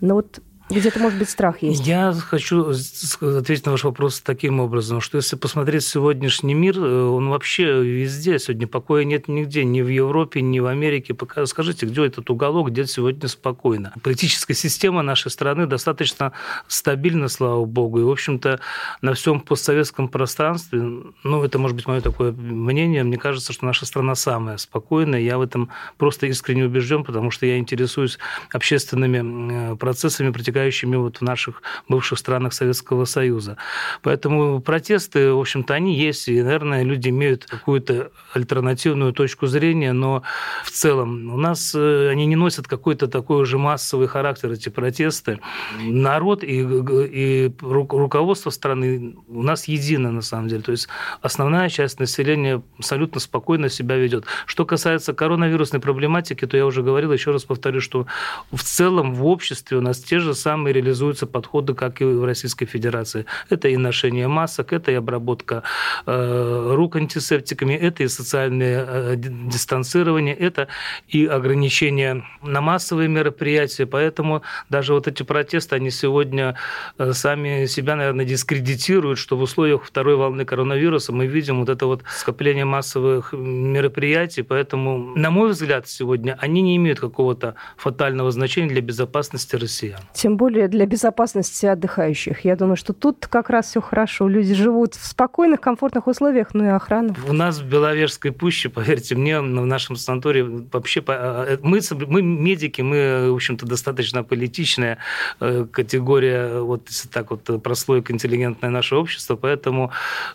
Но 0.00 0.14
вот 0.14 0.40
где-то, 0.70 0.98
может 0.98 1.18
быть, 1.18 1.30
страх 1.30 1.62
есть. 1.62 1.86
Я 1.86 2.12
хочу 2.12 2.74
ответить 3.20 3.64
на 3.64 3.72
ваш 3.72 3.84
вопрос 3.84 4.20
таким 4.20 4.60
образом, 4.60 5.00
что 5.00 5.16
если 5.16 5.36
посмотреть 5.36 5.84
сегодняшний 5.84 6.52
мир, 6.52 6.78
э, 6.78 7.04
он 7.04 7.30
вообще 7.30 7.82
везде. 7.82 8.38
Сегодня 8.38 8.66
покоя 8.66 9.04
нет 9.04 9.28
нигде, 9.28 9.64
ни 9.64 9.80
в 9.80 9.88
Европе, 9.88 10.42
ни 10.42 10.60
в 10.60 10.66
Америке. 10.66 11.16
Скажите, 11.46 11.86
где 11.86 12.06
этот 12.06 12.28
уголок, 12.28 12.68
где 12.68 12.84
сегодня 12.86 13.28
спокойно? 13.28 13.94
Политическая 14.02 14.54
система 14.54 15.02
нашей 15.02 15.30
страны 15.30 15.66
достаточно 15.66 16.32
стабильна, 16.66 17.28
слава 17.28 17.64
богу. 17.64 18.00
И, 18.00 18.02
в 18.02 18.10
общем-то, 18.10 18.60
на 19.00 19.14
всем 19.14 19.40
постсоветском 19.40 20.08
пространстве, 20.08 20.82
ну, 21.24 21.42
это, 21.42 21.58
может 21.58 21.76
быть, 21.76 21.86
мое 21.86 22.02
такое 22.02 22.32
мнение, 22.32 23.04
мне 23.04 23.16
кажется, 23.16 23.54
что 23.54 23.64
наша 23.64 23.86
страна 23.86 24.14
самая 24.14 24.58
спокойная. 24.58 25.20
Я 25.20 25.38
в 25.38 25.42
этом 25.42 25.70
просто 25.96 26.26
искренне 26.26 26.66
убежден, 26.66 27.04
потому 27.04 27.30
что 27.30 27.46
я 27.46 27.56
интересуюсь 27.56 28.18
общественными 28.52 29.72
э, 29.72 29.76
процессами, 29.76 30.30
протекающими 30.30 30.57
протекающими 30.58 30.96
вот 30.96 31.18
в 31.18 31.22
наших 31.22 31.62
бывших 31.88 32.18
странах 32.18 32.52
Советского 32.52 33.04
Союза. 33.04 33.56
Поэтому 34.02 34.60
протесты, 34.60 35.32
в 35.32 35.38
общем-то, 35.38 35.74
они 35.74 35.94
есть, 35.94 36.28
и, 36.28 36.42
наверное, 36.42 36.84
люди 36.84 37.10
имеют 37.10 37.44
какую-то 37.44 38.10
альтернативную 38.34 39.12
точку 39.12 39.46
зрения, 39.46 39.92
но 39.92 40.22
в 40.64 40.70
целом 40.70 41.32
у 41.32 41.36
нас 41.36 41.74
э, 41.74 42.10
они 42.10 42.26
не 42.26 42.36
носят 42.36 42.66
какой-то 42.66 43.06
такой 43.06 43.42
уже 43.42 43.58
массовый 43.58 44.08
характер, 44.08 44.52
эти 44.52 44.68
протесты. 44.70 45.38
Народ 45.80 46.44
и, 46.44 46.60
и 46.60 47.52
руководство 47.60 48.50
страны 48.50 49.14
у 49.28 49.42
нас 49.42 49.68
едино, 49.68 50.10
на 50.10 50.22
самом 50.22 50.48
деле. 50.48 50.62
То 50.62 50.72
есть 50.72 50.88
основная 51.22 51.68
часть 51.68 52.00
населения 52.00 52.62
абсолютно 52.78 53.20
спокойно 53.20 53.68
себя 53.68 53.96
ведет. 53.96 54.24
Что 54.46 54.64
касается 54.64 55.12
коронавирусной 55.14 55.80
проблематики, 55.80 56.46
то 56.46 56.56
я 56.56 56.66
уже 56.66 56.82
говорил, 56.82 57.12
еще 57.12 57.30
раз 57.30 57.44
повторю, 57.44 57.80
что 57.80 58.06
в 58.52 58.62
целом 58.62 59.14
в 59.14 59.26
обществе 59.26 59.78
у 59.78 59.80
нас 59.80 59.98
те 59.98 60.18
же 60.18 60.34
самые 60.34 60.47
самые 60.48 60.72
реализуются 60.72 61.26
подходы, 61.26 61.74
как 61.74 62.00
и 62.00 62.04
в 62.04 62.24
Российской 62.24 62.64
Федерации. 62.64 63.26
Это 63.50 63.68
и 63.68 63.76
ношение 63.76 64.28
масок, 64.28 64.72
это 64.72 64.90
и 64.90 64.94
обработка 64.94 65.62
э, 66.06 66.72
рук 66.74 66.96
антисептиками, 66.96 67.74
это 67.74 68.02
и 68.02 68.08
социальное 68.08 68.86
э, 68.88 69.16
дистанцирование, 69.52 70.34
это 70.34 70.68
и 71.14 71.26
ограничения 71.26 72.24
на 72.42 72.60
массовые 72.62 73.08
мероприятия. 73.08 73.84
Поэтому 73.84 74.40
даже 74.70 74.94
вот 74.94 75.06
эти 75.06 75.22
протесты, 75.22 75.76
они 75.76 75.90
сегодня 75.90 76.54
э, 76.96 77.12
сами 77.12 77.66
себя, 77.66 77.96
наверное, 77.96 78.24
дискредитируют, 78.24 79.18
что 79.18 79.36
в 79.36 79.42
условиях 79.42 79.84
второй 79.84 80.16
волны 80.16 80.46
коронавируса 80.46 81.12
мы 81.12 81.26
видим 81.26 81.60
вот 81.60 81.68
это 81.68 81.84
вот 81.84 82.04
скопление 82.16 82.64
массовых 82.64 83.34
мероприятий. 83.34 84.42
Поэтому, 84.42 85.12
на 85.14 85.30
мой 85.30 85.50
взгляд, 85.50 85.88
сегодня 85.88 86.38
они 86.40 86.62
не 86.62 86.76
имеют 86.76 87.00
какого-то 87.00 87.54
фатального 87.76 88.30
значения 88.30 88.68
для 88.68 88.80
безопасности 88.80 89.56
россиян. 89.56 90.00
Тем 90.14 90.37
более 90.38 90.68
для 90.68 90.86
безопасности 90.86 91.66
отдыхающих. 91.66 92.44
Я 92.44 92.56
думаю, 92.56 92.76
что 92.76 92.92
тут 92.94 93.26
как 93.26 93.50
раз 93.50 93.66
все 93.66 93.80
хорошо. 93.82 94.28
Люди 94.28 94.54
живут 94.54 94.94
в 94.94 95.04
спокойных, 95.04 95.60
комфортных 95.60 96.06
условиях, 96.06 96.54
ну 96.54 96.64
и 96.64 96.68
охрана. 96.68 97.14
У 97.28 97.32
нас 97.34 97.60
в 97.60 97.68
Беловежской 97.68 98.32
пуще, 98.32 98.68
поверьте 98.70 99.14
мне, 99.16 99.40
в 99.40 99.66
нашем 99.66 99.96
санатории 99.96 100.42
вообще... 100.72 101.02
Э, 101.06 101.58
мы, 101.62 101.80
мы 102.06 102.22
медики, 102.22 102.80
мы, 102.80 103.30
в 103.30 103.34
общем-то, 103.34 103.66
достаточно 103.66 104.22
политичная 104.22 104.98
э, 105.40 105.66
категория, 105.70 106.60
вот 106.60 106.88
если 106.88 107.08
так 107.08 107.30
вот 107.30 107.62
прослойка 107.62 108.12
интеллигентное 108.12 108.70
наше 108.70 108.94
общество, 108.96 109.36
поэтому 109.36 109.90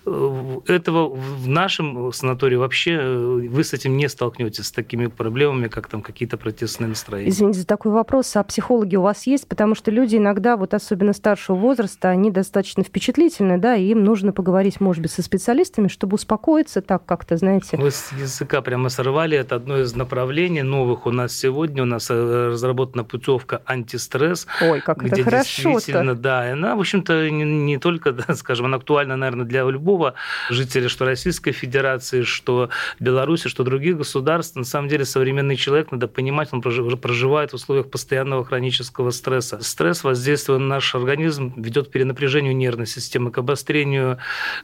э, 0.06 0.60
этого 0.68 1.08
в 1.08 1.48
нашем 1.48 2.12
санатории 2.12 2.58
вообще 2.58 3.00
вы 3.00 3.64
с 3.64 3.74
этим 3.74 3.96
не 3.98 4.10
столкнетесь, 4.10 4.66
с 4.66 4.72
такими 4.72 5.08
проблемами, 5.08 5.70
как 5.70 5.88
там 5.88 6.02
какие-то 6.02 6.38
протестные 6.38 6.90
настроения. 6.90 7.30
Извините 7.30 7.60
за 7.60 7.68
такой 7.68 7.92
вопрос. 7.92 8.36
А 8.36 8.44
психологи 8.44 8.98
у 8.98 9.02
вас 9.02 9.26
есть? 9.28 9.48
Потому 9.48 9.76
что 9.76 9.93
люди 9.94 10.18
иногда, 10.18 10.58
вот 10.58 10.74
особенно 10.74 11.14
старшего 11.14 11.56
возраста, 11.56 12.10
они 12.10 12.32
достаточно 12.32 12.84
впечатлительны, 12.84 13.58
да, 13.58 13.76
и 13.76 13.86
им 13.86 14.04
нужно 14.04 14.34
поговорить, 14.34 14.82
может 14.82 15.02
быть, 15.02 15.12
со 15.12 15.22
специалистами, 15.22 15.88
чтобы 15.88 16.16
успокоиться 16.16 16.82
так 16.82 17.06
как-то, 17.06 17.38
знаете. 17.38 17.78
Вы 17.78 17.92
с 17.92 18.12
языка 18.12 18.62
прямо 18.62 18.90
сорвали. 18.90 19.38
Это 19.38 19.56
одно 19.56 19.80
из 19.80 19.96
направлений 19.96 20.64
новых 20.64 21.06
у 21.06 21.12
нас 21.12 21.34
сегодня. 21.34 21.84
У 21.84 21.86
нас 21.86 22.10
э, 22.10 22.48
разработана 22.50 23.04
путевка 23.04 23.62
антистресс. 23.66 24.48
Ой, 24.62 24.82
как 24.82 25.04
это 25.04 25.24
хорошо 25.24 25.74
Действительно, 25.74 26.16
да. 26.16 26.50
И 26.50 26.52
она, 26.52 26.76
в 26.76 26.80
общем-то, 26.80 27.30
не, 27.30 27.44
не 27.44 27.78
только, 27.78 28.12
да, 28.28 28.36
скажем, 28.36 28.66
она 28.66 28.78
актуальна, 28.78 29.16
наверное, 29.16 29.46
для 29.46 29.64
любого 29.70 30.16
жителя, 30.50 30.90
что 30.90 31.06
Российской 31.06 31.52
Федерации, 31.52 32.24
что 32.24 32.70
Беларуси, 33.00 33.48
что 33.48 33.64
других 33.64 33.98
государств. 33.98 34.56
На 34.56 34.64
самом 34.64 34.90
деле, 34.90 35.06
современный 35.06 35.56
человек, 35.56 35.92
надо 35.92 36.08
понимать, 36.08 36.50
он 36.52 36.62
проживает 36.62 37.52
в 37.52 37.56
условиях 37.56 37.90
постоянного 37.90 38.44
хронического 38.44 39.12
стресса 39.12 39.60
стресс, 39.74 40.04
воздействуя 40.04 40.60
на 40.60 40.68
наш 40.68 40.96
организм, 40.96 41.52
ведет 41.58 41.88
к 41.88 41.92
перенапряжению 41.92 42.56
нервной 42.56 42.86
системы, 42.86 43.32
к 43.32 43.40
обострению 43.40 44.20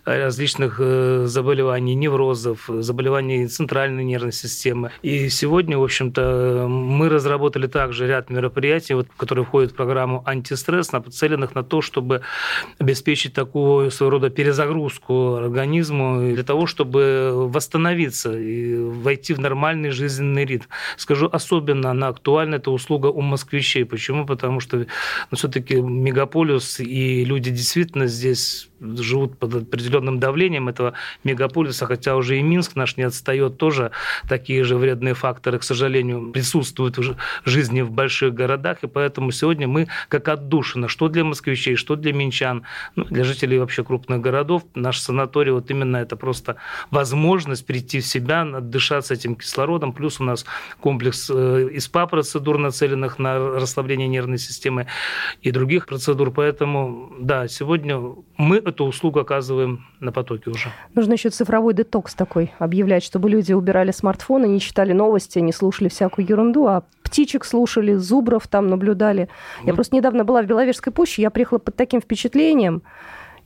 различных 0.06 0.80
заболеваний, 1.28 1.96
неврозов, 1.96 2.70
заболеваний 2.70 3.48
центральной 3.48 4.04
нервной 4.04 4.32
системы. 4.32 4.92
И 5.02 5.30
сегодня, 5.30 5.78
в 5.78 5.84
общем-то, 5.84 6.68
мы 6.70 7.10
разработали 7.10 7.68
также 7.68 8.08
ряд 8.08 8.30
мероприятий, 8.30 8.94
вот, 8.94 9.08
которые 9.18 9.46
входят 9.46 9.72
в 9.72 9.76
программу 9.76 10.24
антистресс, 10.26 10.92
нацеленных 10.92 11.56
на 11.56 11.64
то, 11.64 11.82
чтобы 11.82 12.22
обеспечить 12.78 13.34
такую 13.34 13.90
своего 13.92 14.12
рода 14.12 14.30
перезагрузку 14.30 15.36
организму 15.36 16.34
для 16.34 16.44
того, 16.44 16.68
чтобы 16.68 17.32
восстановиться 17.50 18.38
и 18.38 18.78
войти 18.78 19.34
в 19.34 19.40
нормальный 19.40 19.90
жизненный 19.90 20.46
ритм. 20.46 20.68
Скажу, 20.98 21.28
особенно 21.32 21.90
она 21.90 22.10
актуальна, 22.10 22.56
эта 22.56 22.70
услуга 22.70 23.08
у 23.08 23.22
москвичей. 23.22 23.86
Почему? 23.86 24.26
Потому 24.26 24.60
что 24.60 24.86
ну, 25.32 25.38
все-таки 25.38 25.76
мегаполис 25.76 26.80
и 26.80 27.26
люди 27.26 27.52
действительно 27.52 28.08
здесь 28.08 28.70
живут 28.82 29.38
под 29.38 29.56
определенным 29.56 30.20
давлением 30.20 30.70
этого 30.70 30.94
мегаполиса, 31.24 31.86
хотя 31.86 32.16
уже 32.16 32.38
и 32.38 32.42
Минск 32.42 32.76
наш 32.76 32.98
не 32.98 33.04
отстает, 33.04 33.58
тоже 33.58 33.92
такие 34.28 34.64
же 34.64 34.78
вредные 34.78 35.14
факторы, 35.14 35.60
к 35.60 35.64
сожалению, 35.64 36.32
присутствуют 36.32 36.98
в 36.98 37.16
жизни 37.46 37.82
в 37.82 37.92
больших 37.92 38.34
городах, 38.34 38.78
и 38.84 38.88
поэтому 38.88 39.32
сегодня 39.32 39.68
мы 39.68 39.88
как 40.08 40.28
отдушина, 40.28 40.88
что 40.88 41.10
для 41.10 41.24
москвичей, 41.24 41.76
что 41.76 41.96
для 41.96 42.14
минчан, 42.14 42.64
ну, 42.96 43.06
для 43.06 43.24
жителей 43.24 43.60
вообще 43.60 43.84
крупных 43.84 44.22
городов, 44.22 44.64
наш 44.76 45.00
санаторий, 45.00 45.52
вот 45.52 45.70
именно 45.72 45.98
это 45.98 46.16
просто 46.16 46.56
возможность 46.92 47.66
прийти 47.66 48.00
в 48.00 48.06
себя, 48.06 48.42
отдышаться 48.42 49.14
этим 49.14 49.36
кислородом, 49.36 49.94
плюс 49.94 50.20
у 50.20 50.24
нас 50.24 50.46
комплекс 50.80 51.30
э, 51.30 51.70
из 51.72 51.86
СПА-процедур, 51.86 52.58
нацеленных 52.58 53.20
на 53.20 53.40
расслабление 53.40 54.08
нервной 54.08 54.38
системы 54.38 54.88
и 55.42 55.52
других 55.52 55.86
процедур, 55.86 56.32
поэтому, 56.32 57.12
да, 57.20 57.48
сегодня 57.48 58.00
мы 58.38 58.58
эту 58.58 58.86
услугу 58.86 59.20
оказываем 59.20 59.86
на 60.00 60.12
потоке 60.12 60.50
уже. 60.50 60.70
Нужно 60.96 61.14
еще 61.14 61.30
цифровой 61.30 61.74
детокс 61.74 62.14
такой 62.14 62.52
объявлять, 62.60 63.04
чтобы 63.04 63.30
люди 63.30 63.54
убирали 63.54 63.92
смартфоны, 63.92 64.46
не 64.46 64.60
читали 64.60 64.94
новости, 64.94 65.40
не 65.40 65.54
слушали 65.54 65.90
всякую 65.90 66.28
ерунду, 66.28 66.68
а 66.68 66.84
птичек 67.04 67.46
слушали, 67.46 67.96
зубров 67.96 68.48
там 68.48 68.68
наблюдали. 68.68 69.30
Вот. 69.60 69.68
Я 69.68 69.74
просто 69.74 69.96
недавно 69.96 70.24
была 70.24 70.42
в 70.42 70.46
Беловежской 70.46 70.94
пуще, 70.94 71.22
я 71.22 71.30
приехала 71.30 71.60
под 71.60 71.76
таким 71.76 72.02
впечатлением. 72.02 72.82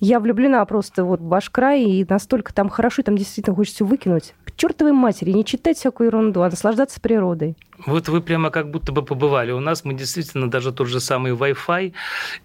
Я 0.05 0.19
влюблена 0.19 0.65
просто 0.65 1.05
вот 1.05 1.21
в 1.21 1.29
ваш 1.29 1.49
край, 1.49 1.85
и 1.85 2.05
настолько 2.09 2.53
там 2.53 2.67
хорошо, 2.67 3.01
и 3.01 3.05
там 3.05 3.17
действительно 3.17 3.55
хочется 3.55 3.85
выкинуть. 3.85 4.33
К 4.43 4.53
чертовой 4.53 4.91
матери, 4.91 5.31
не 5.31 5.45
читать 5.45 5.77
всякую 5.77 6.07
ерунду, 6.07 6.41
а 6.41 6.49
наслаждаться 6.49 6.99
природой. 6.99 7.55
Вот 7.85 8.09
вы 8.09 8.19
прямо 8.19 8.49
как 8.49 8.69
будто 8.69 8.91
бы 8.91 9.01
побывали. 9.01 9.53
У 9.53 9.61
нас 9.61 9.85
мы 9.85 9.93
действительно 9.93 10.51
даже 10.51 10.73
тот 10.73 10.89
же 10.89 10.99
самый 10.99 11.31
Wi-Fi 11.31 11.93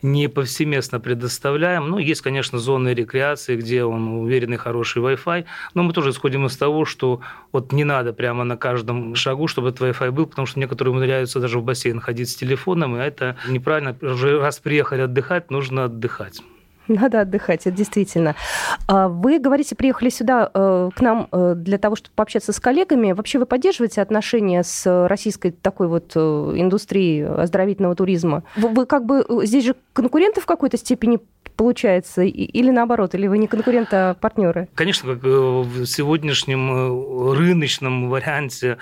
не 0.02 0.28
повсеместно 0.28 1.00
предоставляем. 1.00 1.88
Ну, 1.88 1.98
есть, 1.98 2.20
конечно, 2.20 2.60
зоны 2.60 2.90
рекреации, 2.90 3.56
где 3.56 3.82
он 3.82 4.06
уверенный, 4.06 4.56
хороший 4.56 5.02
Wi-Fi, 5.02 5.44
но 5.74 5.82
мы 5.82 5.92
тоже 5.92 6.10
исходим 6.10 6.46
из 6.46 6.56
того, 6.56 6.84
что 6.84 7.22
вот 7.50 7.72
не 7.72 7.82
надо 7.82 8.12
прямо 8.12 8.44
на 8.44 8.56
каждом 8.56 9.16
шагу, 9.16 9.48
чтобы 9.48 9.70
этот 9.70 9.80
Wi-Fi 9.80 10.12
был, 10.12 10.26
потому 10.26 10.46
что 10.46 10.60
некоторые 10.60 10.92
умудряются 10.92 11.40
даже 11.40 11.58
в 11.58 11.64
бассейн 11.64 11.98
ходить 11.98 12.30
с 12.30 12.36
телефоном, 12.36 12.96
и 12.96 13.00
это 13.00 13.36
неправильно. 13.48 13.96
Уже 14.00 14.38
раз 14.38 14.60
приехали 14.60 15.00
отдыхать, 15.00 15.50
нужно 15.50 15.86
отдыхать. 15.86 16.40
Надо 17.00 17.20
отдыхать, 17.20 17.66
это 17.66 17.76
действительно. 17.76 18.34
А 18.86 19.08
вы, 19.08 19.38
говорите, 19.38 19.76
приехали 19.76 20.08
сюда 20.08 20.50
э, 20.52 20.90
к 20.94 21.00
нам 21.00 21.28
э, 21.30 21.54
для 21.56 21.78
того, 21.78 21.96
чтобы 21.96 22.14
пообщаться 22.14 22.52
с 22.52 22.60
коллегами. 22.60 23.12
Вообще 23.12 23.38
вы 23.38 23.46
поддерживаете 23.46 24.00
отношения 24.00 24.62
с 24.62 25.06
российской 25.06 25.50
такой 25.50 25.88
вот 25.88 26.12
э, 26.14 26.18
индустрией 26.20 27.24
оздоровительного 27.24 27.94
туризма? 27.94 28.42
Вы 28.56 28.86
как 28.86 29.04
бы 29.04 29.24
здесь 29.44 29.64
же 29.64 29.76
конкуренты 29.92 30.40
в 30.40 30.46
какой-то 30.46 30.78
степени 30.78 31.18
получается? 31.56 32.22
Или 32.22 32.70
наоборот, 32.70 33.14
или 33.14 33.26
вы 33.26 33.36
не 33.36 33.48
конкуренты, 33.48 33.96
а 33.96 34.14
партнеры? 34.14 34.68
Конечно, 34.74 35.14
как 35.14 35.22
в 35.24 35.84
сегодняшнем 35.86 37.32
рыночном 37.32 38.08
варианте 38.08 38.78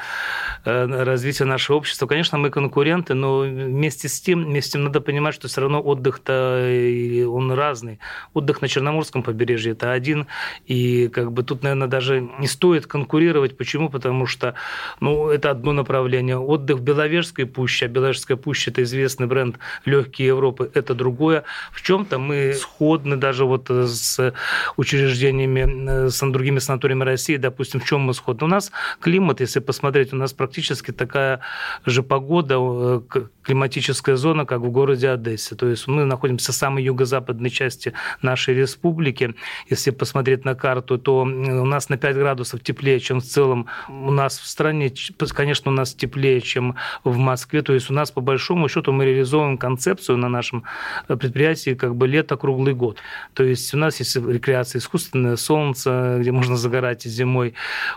развития 0.65 1.45
нашего 1.45 1.79
общества, 1.79 2.07
конечно, 2.07 2.39
мы 2.39 2.51
конкуренты, 2.51 3.15
но 3.15 3.41
вместе 3.41 4.09
с 4.09 4.21
тем, 4.21 4.45
вместе 4.45 4.71
с 4.71 4.73
тем 4.73 4.85
надо 4.85 5.01
понимать, 5.01 5.35
что 5.35 5.49
все 5.49 5.63
равно 5.63 5.81
отдых-то 5.81 7.25
он 7.29 7.51
разный 7.53 7.96
Отдых 8.35 8.63
на 8.63 8.69
Черноморском 8.69 9.23
побережье– 9.23 9.73
это 9.73 9.93
один, 9.93 10.27
и 10.67 11.09
как 11.09 11.33
бы 11.33 11.43
тут, 11.43 11.63
наверное, 11.63 11.89
даже 11.89 12.21
не 12.39 12.47
стоит 12.47 12.87
конкурировать. 12.87 13.57
Почему? 13.57 13.91
Потому 13.91 14.27
что 14.27 14.55
ну, 15.01 15.29
это 15.29 15.51
одно 15.51 15.73
направление. 15.73 16.39
Отдых 16.39 16.79
в 16.79 16.83
Беловежской 16.83 17.47
пуще, 17.47 17.87
а 17.87 17.89
Беловежская 17.89 18.37
пуща– 18.37 18.71
это 18.73 18.83
известный 18.83 19.27
бренд 19.27 19.59
«Легкие 19.85 20.29
Европы», 20.29 20.71
это 20.75 20.95
другое. 20.95 21.45
В 21.73 21.83
чем-то 21.83 22.19
мы 22.19 22.55
сходны 22.55 23.17
даже 23.17 23.45
вот 23.45 23.71
с 23.71 24.35
учреждениями, 24.77 26.09
с 26.09 26.21
другими 26.21 26.59
санаториями 26.59 27.05
России, 27.05 27.37
допустим, 27.37 27.81
в 27.81 27.85
чем 27.85 28.01
мы 28.03 28.15
сходны? 28.15 28.47
У 28.47 28.49
нас 28.49 28.73
климат, 29.01 29.41
если 29.41 29.61
посмотреть, 29.61 30.13
у 30.13 30.17
нас 30.17 30.33
практически 30.33 30.91
такая 30.91 31.41
же 31.85 32.03
погода, 32.03 32.57
э, 32.59 33.01
климатическая 33.43 34.17
зона, 34.17 34.45
как 34.45 34.61
в 34.61 34.71
городе 34.71 35.11
Одессе. 35.11 35.55
То 35.55 35.69
есть 35.69 35.87
мы 35.87 36.05
находимся 36.05 36.53
в 36.53 36.55
самой 36.55 36.85
юго-западной 36.85 37.51
части 37.51 37.86
области 37.87 37.93
нашей 38.23 38.55
республики. 38.55 39.35
Если 39.71 39.93
посмотреть 39.93 40.45
на 40.45 40.55
карту, 40.55 40.99
то 40.99 41.23
у 41.23 41.67
нас 41.67 41.89
на 41.89 41.97
5 41.97 42.17
градусов 42.17 42.61
теплее, 42.63 43.01
чем 43.01 43.21
в 43.21 43.25
целом 43.25 43.67
у 43.89 44.11
нас 44.11 44.39
в 44.39 44.47
стране. 44.47 44.93
Конечно, 45.35 45.71
у 45.71 45.75
нас 45.75 45.95
теплее, 45.95 46.41
чем 46.41 46.75
в 47.05 47.17
Москве. 47.17 47.63
То 47.63 47.75
есть 47.75 47.91
у 47.91 47.95
нас, 47.95 48.11
по 48.11 48.21
большому 48.21 48.69
счету, 48.69 48.93
мы 48.93 49.05
реализовываем 49.05 49.59
концепцию 49.59 50.19
на 50.19 50.29
нашем 50.29 50.63
э, 51.09 51.17
предприятии 51.17 51.75
как 51.75 51.95
бы 51.95 52.09
лето 52.09 52.37
круглый 52.37 52.75
год. 52.75 52.99
То 53.35 53.45
есть 53.45 53.75
у 53.75 53.79
нас 53.79 54.01
есть 54.01 54.17
рекреация 54.17 54.79
искусственное 54.79 55.37
солнце, 55.37 56.17
где 56.21 56.33
можно 56.33 56.57
загорать 56.57 57.05
зимой. 57.05 57.55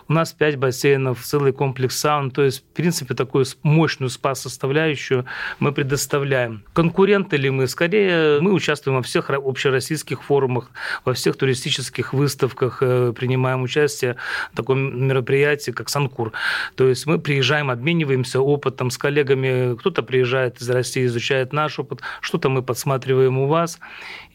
У 0.08 0.14
нас 0.14 0.34
5 0.34 0.56
бассейнов, 0.58 1.24
целый 1.24 1.52
комплекс 1.52 2.00
саун. 2.00 2.32
То 2.32 2.44
есть, 2.44 2.60
в 2.60 2.76
принципе, 2.76 3.16
такую 3.16 3.46
мощную 3.64 4.10
спа-составляющую 4.10 5.26
мы 5.60 5.72
предоставляем. 5.72 6.64
Конкуренты 6.74 7.38
ли 7.38 7.50
мы? 7.50 7.68
Скорее, 7.68 8.40
мы 8.42 8.54
участвуем 8.54 8.98
во 8.98 9.04
всех 9.04 9.30
общероссийских 9.30 9.79
российских 9.80 10.24
форумах, 10.24 10.72
во 11.06 11.14
всех 11.14 11.38
туристических 11.38 12.14
выставках 12.14 12.84
э, 12.84 13.14
принимаем 13.14 13.62
участие 13.62 14.16
в 14.52 14.58
таком 14.58 15.08
мероприятии, 15.08 15.72
как 15.72 15.90
Санкур. 15.90 16.32
То 16.76 16.88
есть 16.88 17.08
мы 17.08 17.18
приезжаем, 17.20 17.70
обмениваемся 17.70 18.42
опытом 18.42 18.90
с 18.90 18.98
коллегами. 18.98 19.76
Кто-то 19.78 20.04
приезжает 20.04 20.62
из 20.62 20.70
России, 20.70 21.06
изучает 21.06 21.54
наш 21.54 21.80
опыт, 21.80 22.02
что-то 22.22 22.50
мы 22.50 22.62
подсматриваем 22.62 23.38
у 23.38 23.48
вас. 23.48 23.80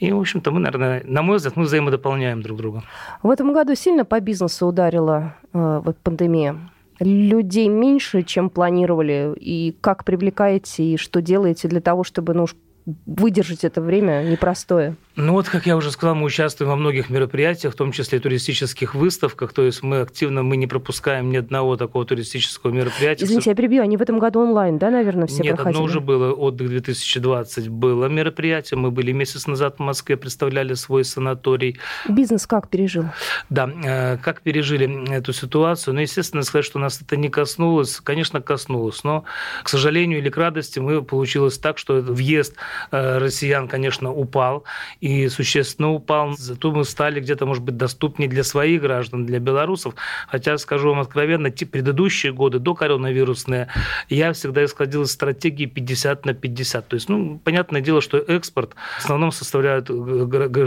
И, 0.00 0.12
в 0.12 0.18
общем-то, 0.18 0.50
мы, 0.50 0.60
наверное, 0.60 1.02
на 1.04 1.22
мой 1.22 1.36
взгляд, 1.36 1.56
мы 1.56 1.64
взаимодополняем 1.64 2.42
друг 2.42 2.58
друга. 2.58 2.82
В 3.22 3.30
этом 3.30 3.52
году 3.52 3.74
сильно 3.74 4.04
по 4.04 4.20
бизнесу 4.20 4.66
ударила 4.66 5.36
э, 5.52 5.92
пандемия? 6.02 6.56
людей 7.00 7.68
меньше, 7.68 8.22
чем 8.22 8.50
планировали, 8.50 9.34
и 9.36 9.74
как 9.80 10.04
привлекаете, 10.04 10.84
и 10.84 10.96
что 10.96 11.20
делаете 11.20 11.68
для 11.68 11.80
того, 11.80 12.04
чтобы 12.04 12.34
ну, 12.34 12.46
выдержать 12.86 13.64
это 13.64 13.80
время 13.80 14.22
непростое? 14.22 14.96
Ну 15.16 15.32
вот, 15.32 15.48
как 15.48 15.64
я 15.64 15.76
уже 15.76 15.92
сказал, 15.92 16.16
мы 16.16 16.24
участвуем 16.24 16.70
во 16.70 16.76
многих 16.76 17.08
мероприятиях, 17.08 17.72
в 17.72 17.76
том 17.76 17.92
числе 17.92 18.18
туристических 18.18 18.96
выставках, 18.96 19.52
то 19.52 19.62
есть 19.62 19.82
мы 19.82 20.00
активно, 20.00 20.42
мы 20.42 20.56
не 20.56 20.66
пропускаем 20.66 21.30
ни 21.30 21.36
одного 21.36 21.76
такого 21.76 22.04
туристического 22.04 22.72
мероприятия. 22.72 23.24
Извините, 23.24 23.50
я 23.50 23.56
перебью, 23.56 23.82
они 23.82 23.96
в 23.96 24.02
этом 24.02 24.18
году 24.18 24.40
онлайн, 24.40 24.76
да, 24.78 24.90
наверное, 24.90 25.28
все 25.28 25.42
Нет, 25.42 25.54
проходили? 25.54 25.80
Нет, 25.80 25.88
уже 25.88 26.00
было, 26.00 26.32
«Отдых 26.32 26.68
2020» 26.70 27.70
было 27.70 28.06
мероприятие, 28.06 28.76
мы 28.76 28.90
были 28.90 29.12
месяц 29.12 29.46
назад 29.46 29.76
в 29.78 29.82
Москве, 29.82 30.16
представляли 30.16 30.74
свой 30.74 31.04
санаторий. 31.04 31.78
Бизнес 32.08 32.46
как 32.46 32.68
пережил? 32.68 33.04
Да, 33.50 33.70
э, 33.84 34.18
как 34.18 34.40
пережили 34.40 35.14
эту 35.14 35.32
ситуацию? 35.32 35.94
Ну, 35.94 36.00
естественно, 36.00 36.42
сказать, 36.42 36.66
что 36.66 36.80
нас 36.80 37.00
это 37.00 37.16
не 37.16 37.28
коснулось, 37.28 38.00
конечно, 38.00 38.42
коснулось, 38.42 39.04
но, 39.04 39.24
к 39.62 39.68
сожалению 39.68 40.18
или 40.18 40.28
к 40.28 40.36
радости, 40.36 40.80
мы 40.80 41.02
получилось 41.02 41.56
так, 41.58 41.78
что 41.78 42.00
въезд 42.00 42.56
россиян, 42.90 43.68
конечно, 43.68 44.12
упал, 44.12 44.64
и 45.00 45.28
существенно 45.28 45.92
упал. 45.92 46.36
Зато 46.36 46.70
мы 46.72 46.84
стали 46.84 47.20
где-то, 47.20 47.46
может 47.46 47.62
быть, 47.62 47.76
доступнее 47.76 48.28
для 48.28 48.44
своих 48.44 48.82
граждан, 48.82 49.26
для 49.26 49.38
белорусов. 49.38 49.94
Хотя, 50.28 50.58
скажу 50.58 50.90
вам 50.90 51.00
откровенно, 51.00 51.50
те 51.50 51.66
предыдущие 51.66 52.32
годы, 52.32 52.58
до 52.58 52.74
коронавирусные, 52.74 53.68
я 54.08 54.32
всегда 54.32 54.64
исходил 54.64 55.02
из 55.02 55.12
стратегии 55.12 55.66
50 55.66 56.26
на 56.26 56.34
50. 56.34 56.88
То 56.88 56.94
есть, 56.94 57.08
ну, 57.08 57.40
понятное 57.42 57.80
дело, 57.80 58.00
что 58.00 58.18
экспорт 58.18 58.74
в 58.98 59.04
основном 59.04 59.32
составляют 59.32 59.88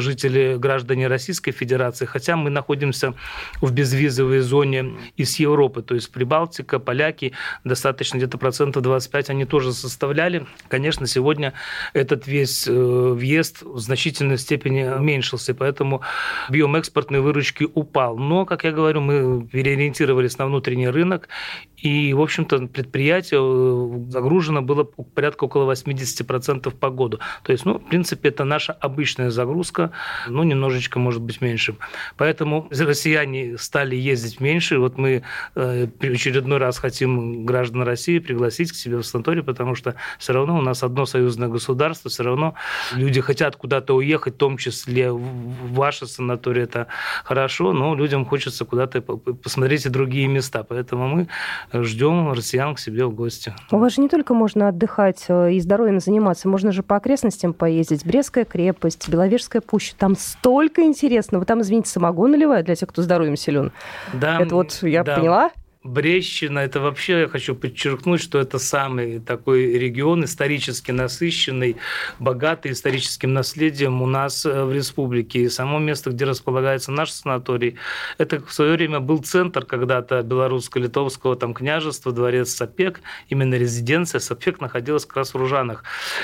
жители, 0.01 0.55
граждане 0.57 1.07
Российской 1.07 1.51
Федерации, 1.51 2.05
хотя 2.05 2.35
мы 2.35 2.49
находимся 2.49 3.13
в 3.61 3.71
безвизовой 3.71 4.39
зоне 4.39 4.97
из 5.15 5.39
Европы, 5.39 5.81
то 5.81 5.95
есть 5.95 6.11
Прибалтика, 6.11 6.79
поляки, 6.79 7.33
достаточно 7.63 8.17
где-то 8.17 8.37
процентов 8.37 8.83
25 8.83 9.29
они 9.29 9.45
тоже 9.45 9.73
составляли. 9.73 10.45
Конечно, 10.67 11.07
сегодня 11.07 11.53
этот 11.97 12.27
весь 12.27 12.67
э, 12.67 12.71
въезд 12.71 13.63
значительно 13.75 14.07
значительной 14.07 14.37
степени 14.37 14.83
уменьшился, 14.83 15.53
поэтому 15.53 16.01
объем 16.47 16.75
экспортной 16.75 17.19
выручки 17.21 17.67
упал. 17.73 18.17
Но, 18.17 18.45
как 18.45 18.63
я 18.63 18.71
говорю, 18.71 19.01
мы 19.01 19.47
переориентировались 19.47 20.37
на 20.37 20.45
внутренний 20.45 20.89
рынок, 20.89 21.29
И, 21.77 22.13
в 22.13 22.21
общем-то, 22.21 22.67
предприятие 22.67 23.39
э, 23.41 24.09
загружено 24.09 24.61
было 24.63 24.83
порядка 24.83 25.43
около 25.43 25.71
80% 25.71 26.71
по 26.71 26.89
году. 26.89 27.19
То 27.43 27.51
есть, 27.51 27.65
ну, 27.65 27.77
в 27.77 27.85
принципе, 27.85 28.29
это 28.29 28.43
наша 28.43 28.73
обычная 28.73 29.29
загрузка, 29.29 29.91
ну, 30.27 30.43
немножечко, 30.43 30.97
может 30.97 31.21
быть, 31.21 31.39
меньше. 31.39 31.75
Поэтому 32.17 32.67
россияне 32.71 33.57
стали 33.59 33.95
ездить 33.95 34.39
меньше. 34.39 34.79
Вот 34.79 34.97
мы 34.97 35.23
э, 35.55 35.87
очередной 36.01 36.57
раз 36.57 36.79
хотим 36.79 37.45
граждан 37.45 37.83
России 37.83 38.17
пригласить 38.17 38.71
к 38.71 38.75
себе 38.75 38.97
в 38.97 39.03
санаторий, 39.03 39.43
потому 39.43 39.75
что 39.75 39.95
все 40.17 40.33
равно 40.33 40.57
у 40.57 40.61
нас 40.61 40.81
одно 40.81 41.05
союзное 41.05 41.47
государство, 41.47 42.09
все 42.09 42.23
равно 42.23 42.55
люди 42.95 43.21
хотят 43.21 43.55
куда-то 43.55 43.95
уехать, 43.95 44.33
в 44.33 44.37
том 44.37 44.57
числе 44.57 45.11
в 45.11 45.73
ваше 45.73 46.07
санаторий, 46.07 46.63
это 46.63 46.87
хорошо, 47.23 47.73
но 47.73 47.93
людям 47.93 48.25
хочется 48.25 48.65
куда-то 48.65 49.01
посмотреть 49.01 49.85
и 49.85 49.89
другие 49.89 50.27
места. 50.27 50.63
Поэтому 50.63 51.07
мы 51.07 51.27
ждем 51.73 52.31
россиян 52.31 52.75
к 52.75 52.79
себе 52.79 53.05
в 53.05 53.13
гости. 53.13 53.53
У 53.71 53.77
вас 53.77 53.95
же 53.95 54.01
не 54.01 54.09
только 54.09 54.33
можно 54.33 54.69
отдыхать 54.69 55.25
э, 55.27 55.53
и 55.53 55.59
здоровьем 55.59 55.99
заниматься, 55.99 56.47
можно 56.47 56.71
же 56.71 56.83
по 56.83 56.95
окрестностям 56.95 57.53
поездить. 57.53 58.05
Брестская 58.05 58.45
крепость, 58.45 59.09
Беловежская 59.09 59.61
пуща, 59.61 59.95
там 59.97 60.15
столько 60.15 60.83
интересного. 60.83 61.45
Там, 61.45 61.61
извините, 61.61 61.89
самогон 61.89 62.31
наливают 62.31 62.65
для 62.65 62.75
тех, 62.75 62.89
кто 62.89 63.01
здоровьем 63.01 63.35
силен. 63.35 63.71
Да, 64.13 64.41
это 64.41 64.55
вот 64.55 64.79
я 64.83 65.03
да. 65.03 65.15
поняла. 65.15 65.51
Брещина, 65.87 66.59
это 66.59 66.79
вообще, 66.79 67.21
я 67.21 67.27
хочу 67.27 67.55
подчеркнуть, 67.55 68.21
что 68.21 68.39
это 68.39 68.59
самый 68.59 69.19
такой 69.19 69.77
регион 69.77 70.25
исторически 70.25 70.91
насыщенный, 70.91 71.77
богатый 72.19 72.71
историческим 72.71 73.33
наследием 73.33 74.01
у 74.01 74.05
нас 74.05 74.45
э, 74.45 74.63
в 74.65 74.73
республике. 74.73 75.43
И 75.43 75.49
само 75.49 75.79
место, 75.79 76.11
где 76.11 76.25
располагается 76.25 76.91
наш 76.91 77.11
санаторий, 77.11 77.77
это 78.17 78.45
в 78.45 78.51
свое 78.51 78.73
время 78.73 78.99
был 78.99 79.19
центр 79.19 79.65
когда-то 79.65 80.21
белорусско-литовского 80.23 81.35
там 81.35 81.53
княжества, 81.53 82.11
дворец 82.11 82.49
Сапек, 82.51 82.99
именно 83.29 83.55
резиденция 83.55 84.19
Сапек 84.19 84.59
находилась 84.59 85.05
как 85.05 85.17
раз 85.17 85.33
в 85.33 85.37
Ружанах. 85.37 85.83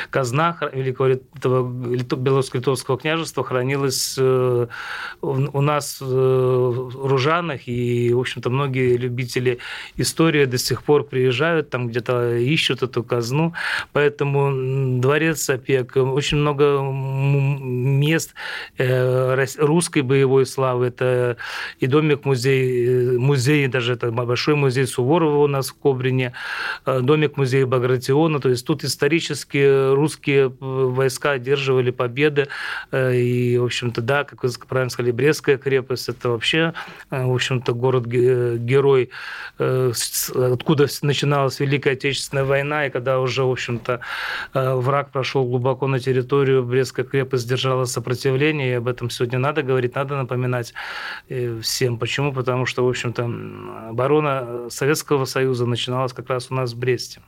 Казна 0.09 0.57
великого 0.73 1.13
белорусско-литовского 2.15 2.97
княжества 2.97 3.43
хранилась 3.43 4.15
э, 4.19 4.67
у 5.21 5.61
нас 5.61 5.99
э, 6.01 6.05
в 6.05 7.07
Ружанах, 7.07 7.67
и, 7.67 8.13
в 8.13 8.19
общем-то, 8.19 8.49
многие 8.49 8.97
любители 8.97 9.52
история 9.97 10.45
до 10.45 10.57
сих 10.57 10.83
пор 10.83 11.03
приезжают, 11.03 11.69
там 11.69 11.87
где-то 11.87 12.35
ищут 12.37 12.83
эту 12.83 13.03
казну. 13.03 13.53
Поэтому 13.93 14.99
дворец 14.99 15.49
ОПЕК, 15.49 15.97
очень 15.97 16.37
много 16.37 16.81
мест 18.03 18.33
э, 18.77 19.45
русской 19.57 20.01
боевой 20.01 20.45
славы. 20.45 20.87
Это 20.87 21.37
и 21.79 21.87
домик-музей, 21.87 23.17
музей, 23.17 23.67
даже 23.67 23.93
это 23.93 24.11
большой 24.11 24.55
музей 24.55 24.87
Суворова 24.87 25.43
у 25.43 25.47
нас 25.47 25.69
в 25.69 25.75
Кобрине, 25.75 26.33
э, 26.85 26.99
домик-музей 27.01 27.63
Багратиона. 27.65 28.39
То 28.39 28.49
есть 28.49 28.65
тут 28.65 28.83
исторически 28.83 29.93
русские 29.93 30.53
войска 30.59 31.31
одерживали 31.31 31.91
победы. 31.91 32.47
Э, 32.91 33.15
и, 33.15 33.57
в 33.57 33.65
общем-то, 33.65 34.01
да, 34.01 34.23
как 34.23 34.43
вы 34.43 34.49
правильно 34.67 34.89
сказали, 34.89 35.11
Брестская 35.11 35.57
крепость, 35.57 36.09
это 36.09 36.29
вообще, 36.29 36.73
в 37.09 37.33
общем-то, 37.33 37.73
город-герой 37.73 39.09
Э, 39.59 39.91
откуда 40.35 40.87
начиналась 41.01 41.59
Великая 41.59 41.91
Отечественная 41.91 42.43
война, 42.43 42.87
и 42.87 42.89
когда 42.89 43.19
уже, 43.19 43.43
в 43.43 43.51
общем-то, 43.51 43.99
э, 44.53 44.73
враг 44.73 45.11
прошел 45.11 45.45
глубоко 45.45 45.87
на 45.87 45.99
территорию, 45.99 46.63
Брестская 46.63 47.05
крепость 47.05 47.47
держала 47.47 47.85
сопротивление, 47.93 48.71
и 48.71 48.73
об 48.73 48.87
этом 48.87 49.09
сегодня 49.09 49.39
надо 49.39 49.63
говорить, 49.63 49.95
надо 49.95 50.17
напоминать 50.17 50.73
э, 51.29 51.59
всем. 51.61 51.97
Почему? 51.97 52.33
Потому 52.33 52.65
что, 52.65 52.85
в 52.85 52.89
общем-то, 52.89 53.29
оборона 53.89 54.69
Советского 54.69 55.25
Союза 55.25 55.65
начиналась 55.65 56.13
как 56.13 56.29
раз 56.29 56.51
у 56.51 56.55
нас 56.55 56.73
в 56.73 56.79
Бресте. 56.79 57.21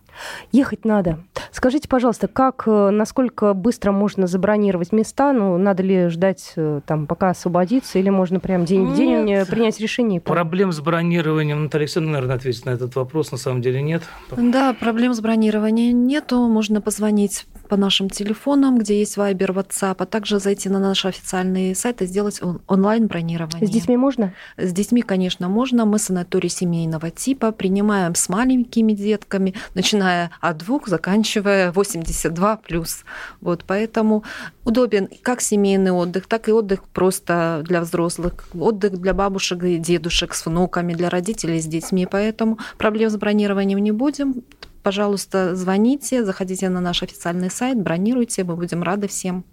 Ехать 0.52 0.86
надо. 0.86 1.20
Скажите, 1.52 1.88
пожалуйста, 1.88 2.28
как, 2.28 2.66
насколько 2.68 3.54
быстро 3.54 3.92
можно 3.92 4.28
забронировать 4.28 4.92
места? 4.92 5.34
Ну, 5.34 5.58
надо 5.58 5.84
ли 5.84 6.08
ждать, 6.08 6.56
там, 6.86 7.06
пока 7.06 7.30
освободится, 7.32 8.00
или 8.00 8.10
можно 8.10 8.40
прям 8.40 8.66
день 8.66 8.86
в 8.86 8.96
день 8.96 9.24
Нет. 9.26 9.48
принять 9.50 9.80
решение? 9.80 10.22
Проблем 10.22 10.72
с 10.72 10.80
бронированием, 10.80 11.64
Наталья 11.64 11.84
Александровна, 11.84 12.18
наверное, 12.18 12.38
ответить 12.38 12.66
на 12.66 12.72
этот 12.72 12.96
вопрос. 12.96 13.32
На 13.32 13.38
самом 13.38 13.62
деле 13.62 13.82
нет. 13.82 14.04
Да, 14.36 14.74
проблем 14.74 15.14
с 15.14 15.20
бронированием 15.20 16.08
нету. 16.08 16.48
Можно 16.48 16.80
позвонить 16.82 17.46
по 17.68 17.76
нашим 17.76 18.10
телефонам, 18.10 18.78
где 18.78 19.00
есть 19.00 19.18
Viber, 19.18 19.54
WhatsApp, 19.54 19.96
а 20.00 20.06
также 20.06 20.40
зайти 20.40 20.55
на 20.64 20.80
наш 20.80 21.06
официальный 21.06 21.76
сайт 21.76 22.02
и 22.02 22.06
сделать 22.06 22.42
онлайн-бронирование. 22.68 23.68
С 23.68 23.70
детьми 23.70 23.98
можно? 23.98 24.34
С 24.58 24.72
детьми, 24.72 25.02
конечно, 25.02 25.50
можно. 25.50 25.86
Мы 25.86 26.00
санаторий 26.00 26.50
семейного 26.50 27.12
типа, 27.12 27.52
принимаем 27.52 28.16
с 28.16 28.30
маленькими 28.30 28.94
детками, 28.94 29.54
начиная 29.74 30.32
от 30.40 30.58
двух, 30.60 30.88
заканчивая 30.88 31.72
82 31.72 32.58
плюс. 32.58 33.04
Вот, 33.42 33.66
поэтому 33.68 34.24
удобен 34.64 35.10
как 35.22 35.42
семейный 35.42 35.92
отдых, 35.92 36.28
так 36.28 36.48
и 36.48 36.52
отдых 36.52 36.84
просто 36.84 37.62
для 37.66 37.82
взрослых, 37.82 38.48
отдых 38.54 39.00
для 39.00 39.14
бабушек 39.14 39.64
и 39.64 39.78
дедушек 39.78 40.34
с 40.34 40.46
внуками, 40.46 40.94
для 40.94 41.10
родителей 41.10 41.60
с 41.60 41.66
детьми. 41.66 42.08
Поэтому 42.10 42.60
проблем 42.78 43.10
с 43.10 43.18
бронированием 43.18 43.80
не 43.80 43.92
будем 43.92 44.44
пожалуйста, 44.86 45.56
звоните, 45.56 46.24
заходите 46.24 46.70
на 46.70 46.80
наш 46.80 47.02
официальный 47.02 47.50
сайт, 47.50 47.82
бронируйте, 47.82 48.44
мы 48.44 48.56
будем 48.56 48.84
рады 48.84 49.08
всем. 49.08 49.44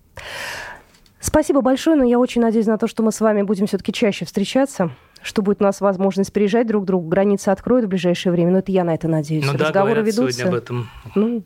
Спасибо 1.23 1.61
большое, 1.61 1.97
но 1.97 2.05
я 2.05 2.19
очень 2.19 2.43
надеюсь 2.43 2.67
на 2.67 2.77
то, 2.79 2.89
что 2.89 3.05
мы 3.05 3.13
с 3.13 3.21
вами 3.21 3.43
будем 3.43 3.67
все-таки 3.67 3.93
чаще 3.93 4.25
встречаться 4.25 4.91
что 5.23 5.41
будет 5.43 5.61
у 5.61 5.65
нас 5.65 5.81
возможность 5.81 6.33
приезжать 6.33 6.67
друг 6.67 6.83
к 6.83 6.87
другу, 6.87 7.09
границы 7.09 7.51
откроют 7.51 7.87
в 7.87 7.89
ближайшее 7.89 8.33
время. 8.33 8.51
Но 8.51 8.59
это 8.59 8.73
я 8.73 8.83
на 8.83 8.93
это 8.93 9.07
надеюсь. 9.09 9.47
Ну, 9.47 9.53
Разговоры 9.53 9.97
да, 9.97 10.01
ведутся. 10.01 10.33
сегодня 10.33 10.49
об 10.49 10.55
этом. 10.55 10.91
Ну, 11.15 11.45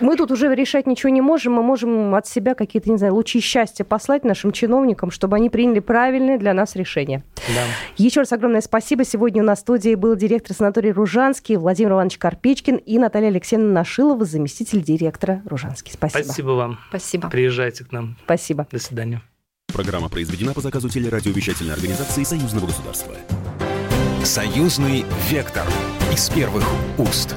мы 0.00 0.16
тут 0.16 0.30
уже 0.30 0.54
решать 0.54 0.86
ничего 0.86 1.10
не 1.10 1.20
можем, 1.20 1.54
мы 1.54 1.62
можем 1.62 2.14
от 2.14 2.26
себя 2.26 2.54
какие-то, 2.54 2.90
не 2.90 2.98
знаю, 2.98 3.14
лучи 3.14 3.40
счастья 3.40 3.84
послать 3.84 4.24
нашим 4.24 4.52
чиновникам, 4.52 5.10
чтобы 5.10 5.36
они 5.36 5.50
приняли 5.50 5.80
правильное 5.80 6.38
для 6.38 6.54
нас 6.54 6.76
решение. 6.76 7.22
Да. 7.48 7.62
Еще 7.96 8.20
раз 8.20 8.32
огромное 8.32 8.60
спасибо. 8.60 9.04
Сегодня 9.04 9.42
у 9.42 9.46
нас 9.46 9.58
в 9.58 9.62
студии 9.62 9.94
был 9.94 10.16
директор 10.16 10.54
санатория 10.54 10.92
Ружанский 10.92 11.56
Владимир 11.56 11.92
Иванович 11.92 12.18
Карпечкин 12.18 12.76
и 12.76 12.98
Наталья 12.98 13.28
Алексеевна 13.28 13.72
Нашилова, 13.72 14.24
заместитель 14.24 14.82
директора 14.82 15.42
Ружанский. 15.46 15.92
Спасибо. 15.92 16.24
Спасибо 16.24 16.50
вам. 16.50 16.78
Спасибо. 16.88 17.28
Приезжайте 17.30 17.84
к 17.84 17.92
нам. 17.92 18.16
Спасибо. 18.24 18.66
До 18.70 18.78
свидания. 18.78 19.22
Программа 19.72 20.08
произведена 20.08 20.54
по 20.54 20.60
заказу 20.60 20.88
телерадиовещательной 20.88 21.74
организации 21.74 22.22
Союзного 22.22 22.66
государства. 22.66 23.14
Союзный 24.24 25.04
вектор 25.30 25.66
из 26.12 26.28
первых 26.30 26.64
уст. 26.98 27.36